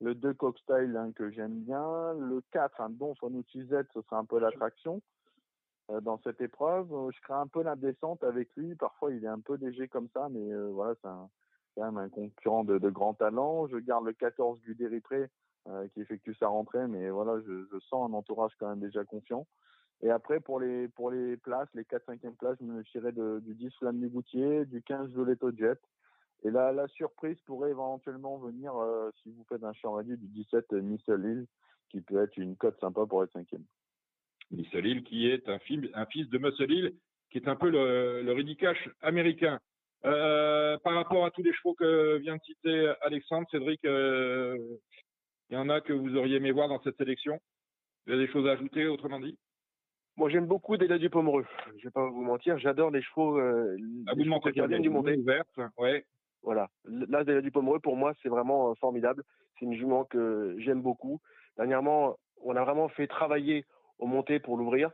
Le 0.00 0.16
2 0.16 0.34
Cockstyle, 0.34 0.96
hein, 0.96 1.12
que 1.14 1.30
j'aime 1.30 1.60
bien. 1.60 2.14
Le 2.14 2.42
4, 2.50 2.80
un 2.80 2.90
Don 2.90 3.14
Z, 3.14 3.84
ce 3.94 4.02
sera 4.02 4.18
un 4.18 4.24
peu 4.24 4.40
l'attraction. 4.40 5.00
dans 6.02 6.18
cette 6.24 6.40
épreuve. 6.40 6.88
Je 7.14 7.20
crains 7.20 7.42
un 7.42 7.46
peu 7.46 7.62
la 7.62 7.76
descente 7.76 8.24
avec 8.24 8.48
lui. 8.56 8.74
Parfois, 8.74 9.12
il 9.12 9.24
est 9.24 9.28
un 9.28 9.38
peu 9.38 9.54
léger 9.56 9.86
comme 9.86 10.08
ça, 10.12 10.28
mais 10.30 10.52
voilà, 10.70 10.94
c'est 11.00 11.08
quand 11.74 11.84
même 11.84 11.98
un 11.98 12.08
concurrent 12.08 12.64
de, 12.64 12.78
grand 12.90 13.14
talent. 13.14 13.66
Je 13.68 13.76
garde 13.78 14.06
le 14.06 14.12
14 14.12 14.60
Guderipré 14.60 15.28
qui 15.94 16.02
effectue 16.02 16.34
sa 16.34 16.48
rentrée, 16.48 16.86
mais 16.86 17.08
voilà, 17.08 17.40
je, 17.40 17.78
sens 17.88 18.10
un 18.10 18.12
entourage 18.12 18.52
quand 18.58 18.68
même 18.68 18.80
déjà 18.80 19.02
confiant. 19.04 19.46
Et 20.02 20.10
après, 20.10 20.40
pour 20.40 20.60
les, 20.60 20.88
places, 21.38 21.68
les 21.74 21.84
4-5e 21.84 22.36
places, 22.36 22.58
je 22.60 22.66
me 22.66 22.82
fierais 22.82 23.12
du 23.12 23.54
10 23.54 23.70
Flamme 23.78 24.06
Goutier, 24.08 24.66
du 24.66 24.82
15 24.82 25.10
Violetto 25.12 25.50
Jet. 25.56 25.80
Et 26.42 26.50
là, 26.50 26.72
la 26.72 26.86
surprise 26.88 27.40
pourrait 27.46 27.70
éventuellement 27.70 28.36
venir, 28.36 28.76
euh, 28.76 29.10
si 29.22 29.30
vous 29.30 29.44
faites 29.48 29.64
un 29.64 29.72
champ 29.72 29.92
radio, 29.92 30.14
du 30.16 30.26
17 30.28 30.72
Lille, 30.72 31.46
qui 31.88 32.02
peut 32.02 32.22
être 32.22 32.36
une 32.36 32.56
cote 32.56 32.78
sympa 32.80 33.06
pour 33.06 33.24
être 33.24 33.32
cinquième. 33.32 33.64
Lille, 34.50 35.02
qui 35.04 35.28
est 35.28 35.48
un, 35.48 35.58
fils 35.58 35.80
de 36.28 36.64
Lille, 36.64 36.94
qui 37.30 37.38
est 37.38 37.48
un 37.48 37.56
peu 37.56 37.70
le, 37.70 38.22
le 38.22 38.32
américain. 39.00 39.58
Euh, 40.04 40.76
par 40.78 40.94
rapport 40.94 41.24
à 41.24 41.30
tous 41.30 41.42
les 41.42 41.52
chevaux 41.52 41.74
que 41.74 42.18
vient 42.18 42.36
de 42.36 42.42
citer 42.42 42.92
Alexandre, 43.00 43.46
Cédric, 43.50 43.84
euh, 43.84 44.76
il 45.50 45.54
y 45.54 45.56
en 45.56 45.70
a 45.70 45.80
que 45.80 45.92
vous 45.92 46.16
auriez 46.16 46.36
aimé 46.36 46.52
voir 46.52 46.68
dans 46.68 46.80
cette 46.82 46.96
sélection? 46.96 47.38
Vous 48.06 48.12
avez 48.12 48.26
des 48.26 48.32
choses 48.32 48.46
à 48.46 48.52
ajouter, 48.52 48.86
autrement 48.86 49.20
dit? 49.20 49.38
Moi, 50.16 50.28
j'aime 50.30 50.46
beaucoup 50.46 50.76
Déla 50.76 50.98
du 50.98 51.10
Pomereux. 51.10 51.46
Je 51.78 51.84
vais 51.84 51.90
pas 51.90 52.06
vous 52.08 52.22
mentir, 52.22 52.58
j'adore 52.58 52.90
les 52.90 53.02
chevaux. 53.02 53.38
Euh, 53.38 53.76
ah, 54.06 54.12
vous 54.14 54.24
mentez 54.24 54.52
du. 54.52 54.88
Ouverte, 54.88 55.48
ouais. 55.78 56.04
Voilà. 56.42 56.68
Là, 56.84 57.24
Déla 57.24 57.40
du 57.40 57.50
Pomereux, 57.50 57.80
pour 57.80 57.96
moi, 57.96 58.12
c'est 58.22 58.28
vraiment 58.28 58.70
euh, 58.70 58.74
formidable. 58.74 59.24
C'est 59.58 59.64
une 59.64 59.74
jument 59.74 60.04
que 60.04 60.54
j'aime 60.58 60.82
beaucoup. 60.82 61.20
Dernièrement, 61.56 62.16
on 62.42 62.54
a 62.54 62.62
vraiment 62.62 62.88
fait 62.88 63.06
travailler 63.06 63.64
au 63.98 64.06
monté 64.06 64.38
pour 64.38 64.56
l'ouvrir. 64.56 64.90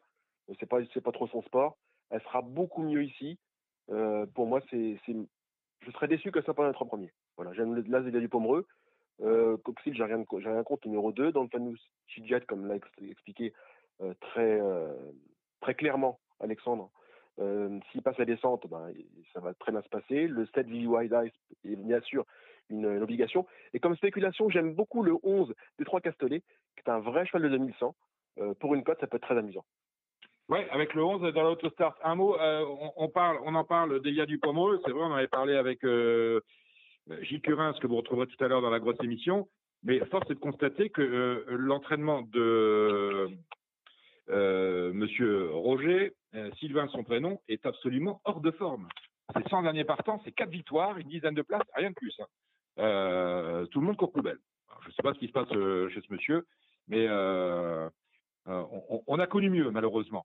C'est 0.59 0.69
pas, 0.69 0.79
c'est 0.95 1.03
pas 1.03 1.13
trop 1.13 1.27
son 1.29 1.43
sport. 1.43 1.77
Elle 2.11 2.23
sera 2.23 2.43
beaucoup 2.43 2.83
mieux 2.83 3.05
ici. 3.05 3.39
Euh, 3.91 4.27
pour 4.35 4.47
moi, 4.47 4.61
c'est, 4.71 4.97
je 5.07 5.91
serais 5.91 6.09
déçu 6.09 6.31
que 6.31 6.43
ça 6.43 6.55
pas 6.55 6.69
être 6.69 6.83
en 6.83 6.87
premier. 6.87 7.13
Voilà. 7.37 7.53
J'aime 7.53 7.75
l'As 7.89 8.01
Déla 8.03 8.21
du 8.21 8.29
Pomereux. 8.29 8.67
Euh, 9.23 9.57
Coxil, 9.59 9.95
j'ai 9.95 10.05
rien, 10.05 10.25
j'ai 10.39 10.49
rien 10.49 10.63
contre 10.63 10.89
numéro 10.89 11.13
2. 11.13 11.33
Dans 11.33 11.43
le 11.43 11.49
Fanous 11.49 11.77
Chidjet, 12.07 12.41
comme 12.43 12.67
l'a 12.67 12.77
expliqué, 13.03 13.53
euh, 14.01 14.15
très, 14.21 14.61
euh, 14.61 14.95
très 15.61 15.75
clairement, 15.75 16.19
Alexandre. 16.41 16.91
S'il 17.91 18.03
passe 18.03 18.19
la 18.19 18.27
descente, 18.27 18.67
ben, 18.69 18.93
ça 19.33 19.41
va 19.41 19.55
très 19.55 19.73
bien 19.73 19.81
se 19.81 19.89
passer. 19.89 20.27
Le 20.27 20.45
7 20.55 20.67
Wide 20.67 21.17
Ice 21.25 21.57
est 21.65 21.77
bien 21.77 22.01
sûr 22.03 22.27
une, 22.69 22.85
obligation. 23.03 23.47
Et 23.73 23.81
comme 23.81 23.97
spéculation, 23.97 24.51
j'aime 24.51 24.75
beaucoup 24.75 25.03
le 25.03 25.17
11 25.23 25.55
des 25.79 25.87
Trois 25.87 26.03
Castellets, 26.03 26.43
qui 26.77 26.83
est 26.85 26.91
un 26.91 26.99
vrai 26.99 27.25
cheval 27.25 27.45
de 27.45 27.49
2100. 27.49 27.95
pour 28.59 28.75
une 28.75 28.85
cote, 28.85 29.01
ça 29.01 29.07
peut 29.07 29.17
être 29.17 29.23
très 29.23 29.39
amusant. 29.39 29.65
Ouais, 30.51 30.69
avec 30.71 30.95
le 30.95 31.05
11 31.05 31.33
dans 31.33 31.43
l'autostart. 31.43 31.97
Un 32.03 32.17
mot, 32.17 32.37
on, 32.97 33.09
parle, 33.09 33.39
on 33.45 33.55
en 33.55 33.65
parle 33.65 34.03
d'Elia 34.03 34.27
du 34.27 34.39
Pomereux. 34.39 34.81
C'est 34.85 34.91
vrai, 34.91 35.05
on 35.05 35.15
avait 35.15 35.29
parlé 35.29 35.55
avec 35.55 35.81
Gilles 37.23 37.41
Curin, 37.41 37.73
ce 37.73 37.81
que 37.81 37.87
vous 37.87 37.97
retrouverez 37.97 38.27
tout 38.27 38.45
à 38.45 38.49
l'heure 38.49 38.61
dans 38.61 38.71
la 38.71 38.81
grosse 38.81 39.03
émission. 39.03 39.49
Mais 39.85 40.01
force 40.07 40.29
est 40.31 40.35
de 40.35 40.41
constater 40.41 40.91
que 40.91 41.47
l'entraînement 41.49 42.23
de 42.23 43.29
euh, 44.31 44.93
monsieur 44.93 45.51
Roger, 45.51 46.15
euh, 46.35 46.51
Sylvain 46.61 46.87
son 46.89 47.03
prénom, 47.03 47.41
est 47.49 47.67
absolument 47.67 48.21
hors 48.25 48.41
de 48.41 48.51
forme. 48.53 48.89
C'est 49.35 49.49
100 49.49 49.63
derniers 49.63 49.85
partants, 49.85 50.21
c'est 50.25 50.33
4 50.33 50.51
victoires, 50.51 50.99
une 50.99 51.09
dizaine 51.09 51.35
de 51.35 51.43
places, 51.43 51.63
rien 51.75 51.91
de 51.91 51.95
plus. 51.95 52.15
Hein. 52.21 52.27
Euh, 52.79 53.67
tout 53.67 53.81
le 53.81 53.87
monde 53.87 53.97
court 53.97 54.13
plus 54.13 54.23
belle. 54.23 54.39
je 54.83 54.89
ne 54.89 54.93
sais 54.93 55.03
pas 55.03 55.15
ce 55.15 55.19
qui 55.19 55.27
se 55.27 55.33
passe 55.33 55.49
chez 55.49 56.01
ce 56.01 56.13
monsieur, 56.13 56.47
mais 56.89 57.09
on, 58.47 59.19
a 59.19 59.27
connu 59.27 59.51
mieux, 59.51 59.71
malheureusement. 59.71 60.25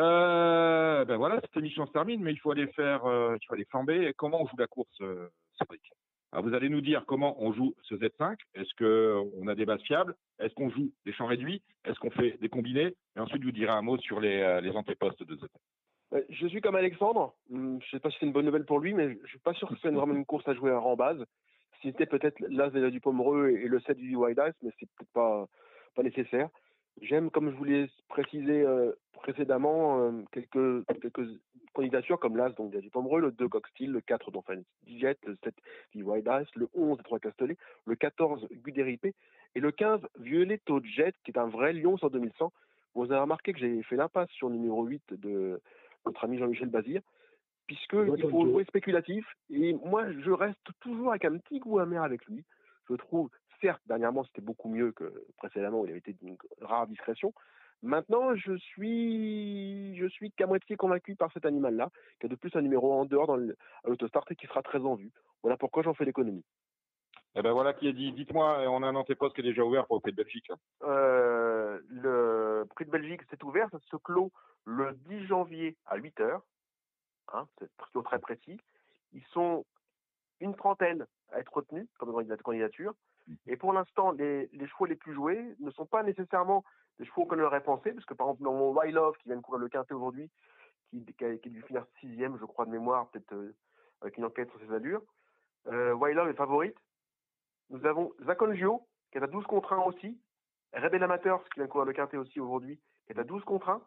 Ben 0.00 1.16
voilà, 1.16 1.40
cette 1.40 1.56
émission 1.56 1.86
se 1.86 1.92
termine, 1.92 2.22
mais 2.22 2.32
il 2.32 2.38
faut 2.38 2.50
aller 2.50 2.66
faire, 2.68 3.02
il 3.04 3.46
faut 3.46 3.54
aller 3.54 3.66
flamber. 3.66 4.12
Comment 4.16 4.42
on 4.42 4.46
joue 4.46 4.56
la 4.56 4.66
course, 4.66 5.02
Cédric? 5.58 5.92
Vous 6.32 6.54
allez 6.54 6.68
nous 6.68 6.80
dire 6.80 7.04
comment 7.06 7.42
on 7.42 7.52
joue 7.52 7.74
ce 7.82 7.94
Z5. 7.94 8.36
Est-ce 8.54 8.74
qu'on 8.76 9.46
a 9.48 9.54
des 9.54 9.64
bases 9.64 9.82
fiables? 9.82 10.14
Est-ce 10.38 10.54
qu'on 10.54 10.70
joue 10.70 10.92
des 11.06 11.12
champs 11.12 11.26
réduits? 11.26 11.62
Est-ce 11.84 11.98
qu'on 11.98 12.10
fait 12.10 12.36
des 12.40 12.48
combinés? 12.48 12.94
Et 13.16 13.20
ensuite, 13.20 13.40
je 13.40 13.46
vous 13.46 13.52
dirai 13.52 13.72
un 13.72 13.82
mot 13.82 13.96
sur 13.98 14.20
les, 14.20 14.40
euh, 14.42 14.60
les 14.60 14.72
antépostes 14.72 15.22
de 15.22 15.34
Z5. 15.36 15.46
Euh, 16.12 16.22
je 16.28 16.46
suis 16.46 16.60
comme 16.60 16.76
Alexandre. 16.76 17.34
Hum, 17.50 17.80
je 17.80 17.86
ne 17.86 17.90
sais 17.90 18.00
pas 18.00 18.10
si 18.10 18.18
c'est 18.20 18.26
une 18.26 18.32
bonne 18.32 18.44
nouvelle 18.44 18.66
pour 18.66 18.80
lui, 18.80 18.92
mais 18.92 19.14
je 19.14 19.22
ne 19.22 19.28
suis 19.28 19.38
pas 19.38 19.54
sûr 19.54 19.68
que 19.68 19.74
c'est 19.80 19.90
vraiment 19.90 20.14
une 20.14 20.26
course 20.26 20.46
à 20.46 20.54
jouer 20.54 20.72
en 20.72 20.96
base. 20.96 21.24
C'était 21.82 22.06
peut-être 22.06 22.38
l'As 22.48 22.70
du 22.90 23.00
Pomereux 23.00 23.50
et 23.50 23.68
le 23.68 23.80
7 23.80 23.96
du 23.96 24.16
Wild 24.16 24.40
Ice, 24.46 24.54
mais 24.62 24.70
c'est 24.78 24.88
peut-être 24.96 25.12
pas, 25.12 25.46
pas 25.94 26.02
nécessaire. 26.02 26.48
J'aime, 27.02 27.30
comme 27.30 27.50
je 27.50 27.56
vous 27.56 27.64
l'ai 27.64 27.90
précisé 28.08 28.62
euh, 28.62 28.92
précédemment, 29.12 30.00
euh, 30.00 30.12
quelques, 30.32 30.86
quelques 30.86 31.28
candidatures 31.74 32.18
comme 32.18 32.36
l'As, 32.36 32.50
donc 32.50 32.74
du 32.74 32.90
Pomereux, 32.90 33.20
le 33.20 33.32
2 33.32 33.48
Coxtil, 33.48 33.92
le 33.92 34.00
4 34.00 34.30
Donphan 34.30 34.62
Dijet, 34.86 35.16
le 35.26 35.36
7 35.44 35.54
Wild 35.94 36.28
Ice, 36.42 36.48
le 36.54 36.68
11 36.74 36.98
3 37.04 37.18
Castellet, 37.18 37.56
le 37.84 37.96
14 37.96 38.46
Gudéripé 38.64 39.14
et 39.54 39.60
le 39.60 39.70
15 39.72 40.00
Violetto 40.20 40.80
Jet, 40.82 41.14
qui 41.24 41.32
est 41.32 41.38
un 41.38 41.48
vrai 41.48 41.72
lion 41.74 41.98
sur 41.98 42.10
2100. 42.10 42.52
Vous 42.94 43.12
avez 43.12 43.20
remarqué 43.20 43.52
que 43.52 43.58
j'ai 43.58 43.82
fait 43.82 43.96
l'impasse 43.96 44.30
sur 44.30 44.48
le 44.48 44.56
numéro 44.56 44.84
8 44.84 45.02
de 45.14 45.60
notre 46.06 46.24
ami 46.24 46.38
Jean-Michel 46.38 46.70
Bazir, 46.70 47.02
puisqu'il 47.66 48.30
faut 48.30 48.46
jouer 48.46 48.64
spéculatif. 48.64 49.26
Et 49.50 49.74
moi, 49.84 50.10
je 50.12 50.30
reste 50.30 50.58
toujours 50.80 51.10
avec 51.10 51.26
un 51.26 51.36
petit 51.36 51.58
goût 51.58 51.78
amer 51.78 52.02
avec 52.02 52.24
lui. 52.26 52.42
Je 52.88 52.94
trouve 52.94 53.28
certes, 53.60 53.82
dernièrement, 53.86 54.24
c'était 54.24 54.42
beaucoup 54.42 54.68
mieux 54.68 54.92
que 54.92 55.24
précédemment, 55.36 55.80
où 55.80 55.84
il 55.86 55.90
avait 55.90 55.98
été 55.98 56.12
d'une 56.14 56.36
rare 56.60 56.86
discrétion. 56.86 57.32
Maintenant, 57.82 58.34
je 58.34 58.56
suis, 58.56 59.96
je 59.96 60.06
suis 60.06 60.32
qu'à 60.32 60.46
moitié 60.46 60.76
convaincu 60.76 61.14
par 61.14 61.30
cet 61.32 61.44
animal-là, 61.44 61.90
qui 62.18 62.26
a 62.26 62.28
de 62.28 62.34
plus 62.34 62.54
un 62.56 62.62
numéro 62.62 62.92
en 62.92 63.04
dehors 63.04 63.26
dans 63.26 63.36
l'autostart 63.84 64.24
et 64.30 64.36
qui 64.36 64.46
sera 64.46 64.62
très 64.62 64.80
en 64.80 64.94
vue. 64.94 65.12
Voilà 65.42 65.56
pourquoi 65.56 65.82
j'en 65.82 65.94
fais 65.94 66.04
l'économie. 66.04 66.44
Eh 67.38 67.42
ben 67.42 67.52
voilà 67.52 67.74
qui 67.74 67.86
est 67.86 67.92
dit. 67.92 68.12
Dites-moi, 68.12 68.62
on 68.70 68.82
a 68.82 68.86
un 68.86 68.94
antéposte 68.94 69.34
qui 69.34 69.42
est 69.42 69.44
déjà 69.44 69.62
ouvert 69.62 69.86
pour 69.86 69.96
le 69.96 70.00
prix 70.00 70.12
de 70.12 70.16
Belgique. 70.16 70.50
Hein. 70.50 70.56
Euh, 70.84 71.78
le 71.90 72.64
prix 72.74 72.86
de 72.86 72.90
Belgique, 72.90 73.20
c'est 73.28 73.44
ouvert, 73.44 73.68
ça 73.70 73.78
se 73.90 73.96
clôt 73.96 74.32
le 74.64 74.92
10 75.06 75.26
janvier 75.26 75.76
à 75.84 75.96
8 75.96 76.18
h 76.20 76.40
hein, 77.34 77.46
c'est 77.58 77.70
plutôt 77.76 78.02
très 78.02 78.18
précis. 78.18 78.58
Ils 79.12 79.24
sont 79.32 79.64
une 80.40 80.56
trentaine 80.56 81.06
à 81.32 81.40
être 81.40 81.52
retenus 81.52 81.86
comme 81.98 82.12
dans 82.12 82.36
candidature. 82.36 82.94
Et 83.46 83.56
pour 83.56 83.72
l'instant, 83.72 84.12
les, 84.12 84.48
chevaux 84.66 84.86
les 84.86 84.96
plus 84.96 85.14
joués 85.14 85.54
ne 85.58 85.70
sont 85.70 85.86
pas 85.86 86.02
nécessairement 86.02 86.64
des 86.98 87.04
chevaux 87.04 87.26
qu'on 87.26 87.40
aurait 87.40 87.62
pensé, 87.62 87.92
parce 87.92 88.06
que 88.06 88.14
par 88.14 88.28
exemple, 88.28 88.44
mon 88.44 88.72
Wild 88.72 88.94
Love, 88.94 89.16
qui 89.18 89.28
vient 89.28 89.36
de 89.36 89.42
courir 89.42 89.60
le 89.60 89.68
quintet 89.68 89.94
aujourd'hui, 89.94 90.30
qui, 90.90 91.04
qui, 91.04 91.24
a, 91.24 91.34
dû 91.34 91.62
finir 91.62 91.84
sixième, 92.00 92.38
je 92.38 92.44
crois, 92.44 92.64
de 92.64 92.70
mémoire, 92.70 93.08
peut-être 93.08 93.32
euh, 93.34 93.54
avec 94.00 94.16
une 94.16 94.24
enquête 94.24 94.50
sur 94.50 94.60
ses 94.60 94.72
allures. 94.72 95.02
Euh, 95.66 95.92
Wild 95.94 96.16
Love 96.16 96.28
est 96.28 96.34
favorite. 96.34 96.76
Nous 97.70 97.84
avons 97.84 98.12
Zaconjo, 98.24 98.86
qui 99.10 99.18
est 99.18 99.22
à 99.22 99.26
12 99.26 99.44
contre 99.44 99.72
1 99.72 99.78
aussi. 99.82 100.18
Rebel 100.72 101.02
Amateurs, 101.02 101.42
qui 101.44 101.56
vient 101.56 101.64
de 101.64 101.70
courir 101.70 101.86
le 101.86 101.92
quintet 101.92 102.16
aussi 102.16 102.38
aujourd'hui, 102.38 102.78
qui 103.06 103.12
est 103.12 103.18
à 103.18 103.24
12 103.24 103.44
contre 103.44 103.70
1. 103.70 103.82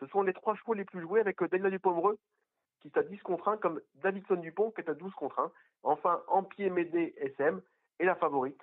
Ce 0.00 0.06
sont 0.06 0.22
les 0.22 0.32
trois 0.32 0.54
chevaux 0.56 0.74
les 0.74 0.84
plus 0.84 1.00
joués 1.00 1.20
avec 1.20 1.40
euh, 1.42 1.48
Daniel 1.48 1.70
Dupomereux, 1.70 2.18
qui 2.80 2.88
est 2.88 2.98
à 2.98 3.02
10 3.02 3.18
contre 3.22 3.48
1, 3.48 3.56
comme 3.56 3.80
Davidson 3.94 4.36
Dupont, 4.36 4.70
qui 4.70 4.82
est 4.82 4.90
à 4.90 4.94
12 4.94 5.12
contre 5.14 5.38
1. 5.38 5.52
Enfin, 5.84 6.22
Ampier 6.28 6.70
Médé 6.70 7.14
SM, 7.18 7.60
et 8.00 8.04
la 8.04 8.16
favorite 8.16 8.60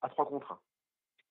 à 0.00 0.08
3 0.08 0.26
contre 0.26 0.60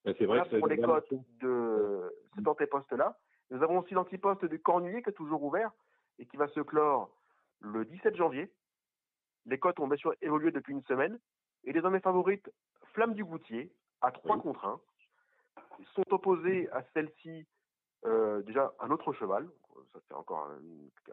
1. 0.04 0.14
C'est 0.18 0.24
vrai 0.24 0.42
pour 0.48 0.66
les 0.66 0.78
cotes 0.78 1.12
de 1.40 2.12
cet 2.34 2.46
antéposte-là. 2.46 3.18
Nous 3.50 3.62
avons 3.62 3.78
aussi 3.78 3.94
l'antiposte 3.94 4.44
du 4.44 4.60
Cornulier 4.60 5.02
qui 5.02 5.10
est 5.10 5.14
toujours 5.14 5.42
ouvert 5.42 5.70
et 6.18 6.26
qui 6.26 6.36
va 6.36 6.48
se 6.48 6.60
clore 6.60 7.10
le 7.60 7.84
17 7.84 8.16
janvier. 8.16 8.50
Les 9.46 9.58
cotes 9.58 9.78
ont 9.80 9.86
bien 9.86 9.96
sûr 9.96 10.14
évolué 10.22 10.50
depuis 10.50 10.72
une 10.72 10.82
semaine. 10.84 11.18
Et 11.64 11.72
les 11.72 11.80
hommes 11.80 12.00
favorites, 12.00 12.50
Flamme 12.94 13.14
du 13.14 13.24
Goutier, 13.24 13.72
à 14.00 14.10
3 14.10 14.40
contre 14.40 14.64
1, 14.64 14.80
sont 15.94 16.12
opposés 16.12 16.68
à 16.70 16.82
celle-ci 16.94 17.46
euh, 18.04 18.42
déjà 18.42 18.72
un 18.80 18.90
autre 18.90 19.12
cheval, 19.12 19.48
ça 19.92 20.00
c'est 20.08 20.14
encore 20.14 20.50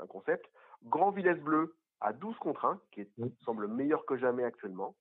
un, 0.01 0.07
concept, 0.07 0.49
Grand 0.85 1.11
Villesse 1.11 1.39
Bleu 1.39 1.75
à 2.01 2.13
12 2.13 2.35
contre 2.37 2.65
1, 2.65 2.79
qui 2.91 3.07
semble 3.43 3.67
meilleur 3.67 4.05
que 4.05 4.17
jamais 4.17 4.43
actuellement 4.43 4.95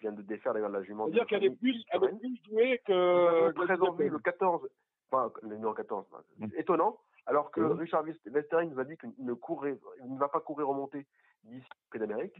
vient 0.00 0.12
de 0.12 0.22
défaire 0.22 0.54
d'ailleurs 0.54 0.70
la 0.70 0.82
jument. 0.82 1.06
C'est-à-dire 1.06 1.26
qu'elle 1.26 1.44
est 1.44 1.50
plus, 1.50 1.84
elle 1.90 2.04
est 2.04 2.18
plus 2.18 2.40
jouée 2.48 2.82
que. 2.86 3.52
Très 3.52 3.80
envie, 3.80 4.08
le 4.08 4.18
14, 4.18 4.68
enfin, 5.10 5.32
le 5.42 5.56
numéro 5.56 5.74
14, 5.74 6.06
mm. 6.38 6.46
étonnant, 6.56 6.98
alors 7.26 7.50
que 7.50 7.60
mm. 7.60 7.72
Richard 7.72 8.04
Westering 8.26 8.70
nous 8.70 8.80
a 8.80 8.84
dit 8.84 8.96
qu'il 8.96 9.12
ne, 9.18 9.34
courrait, 9.34 9.78
il 10.04 10.14
ne 10.14 10.18
va 10.18 10.28
pas 10.28 10.40
courir 10.40 10.68
remonter 10.68 11.06
d'ici 11.44 11.66
près 11.90 11.98
d'Amérique. 11.98 12.36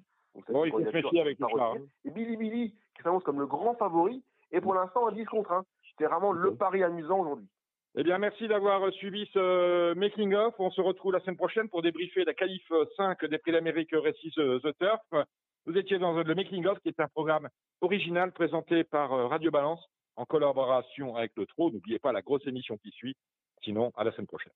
Bon, 0.48 0.64
il 0.64 0.72
se 0.72 1.20
avec 1.20 1.38
tout 1.38 1.48
ça. 1.56 1.64
Hein. 1.64 1.82
Et 2.04 2.10
Billy 2.10 2.36
Billy, 2.36 2.74
qui 2.96 3.02
s'annonce 3.02 3.24
comme 3.24 3.40
le 3.40 3.46
grand 3.46 3.74
favori, 3.74 4.22
et 4.52 4.60
pour 4.60 4.74
l'instant 4.74 5.06
à 5.06 5.12
10 5.12 5.24
contre 5.26 5.52
1. 5.52 5.64
C'était 5.90 6.06
vraiment 6.06 6.32
le 6.32 6.54
pari 6.54 6.82
amusant 6.82 7.20
aujourd'hui. 7.20 7.48
Eh 7.96 8.04
bien, 8.04 8.18
merci 8.18 8.46
d'avoir 8.46 8.92
suivi 8.92 9.28
ce 9.32 9.94
making-of. 9.94 10.54
On 10.58 10.70
se 10.70 10.80
retrouve 10.80 11.12
la 11.12 11.20
semaine 11.20 11.36
prochaine 11.36 11.68
pour 11.68 11.82
débriefer 11.82 12.24
la 12.24 12.34
qualif 12.34 12.62
5 12.96 13.24
des 13.24 13.38
Prix 13.38 13.52
d'Amérique 13.52 13.90
Récit 13.92 14.30
The 14.36 14.76
Turf. 14.78 15.26
Vous 15.66 15.76
étiez 15.76 15.98
dans 15.98 16.12
le 16.12 16.34
Making 16.34 16.66
of, 16.66 16.78
qui 16.80 16.88
est 16.88 17.00
un 17.00 17.08
programme 17.08 17.48
original 17.80 18.32
présenté 18.32 18.82
par 18.84 19.12
euh, 19.12 19.26
Radio 19.26 19.50
Balance 19.50 19.84
en 20.16 20.24
collaboration 20.24 21.16
avec 21.16 21.32
le 21.36 21.46
TRO. 21.46 21.70
N'oubliez 21.70 21.98
pas 21.98 22.12
la 22.12 22.22
grosse 22.22 22.46
émission 22.46 22.76
qui 22.78 22.90
suit. 22.90 23.16
Sinon, 23.62 23.92
à 23.96 24.04
la 24.04 24.12
semaine 24.12 24.26
prochaine. 24.26 24.52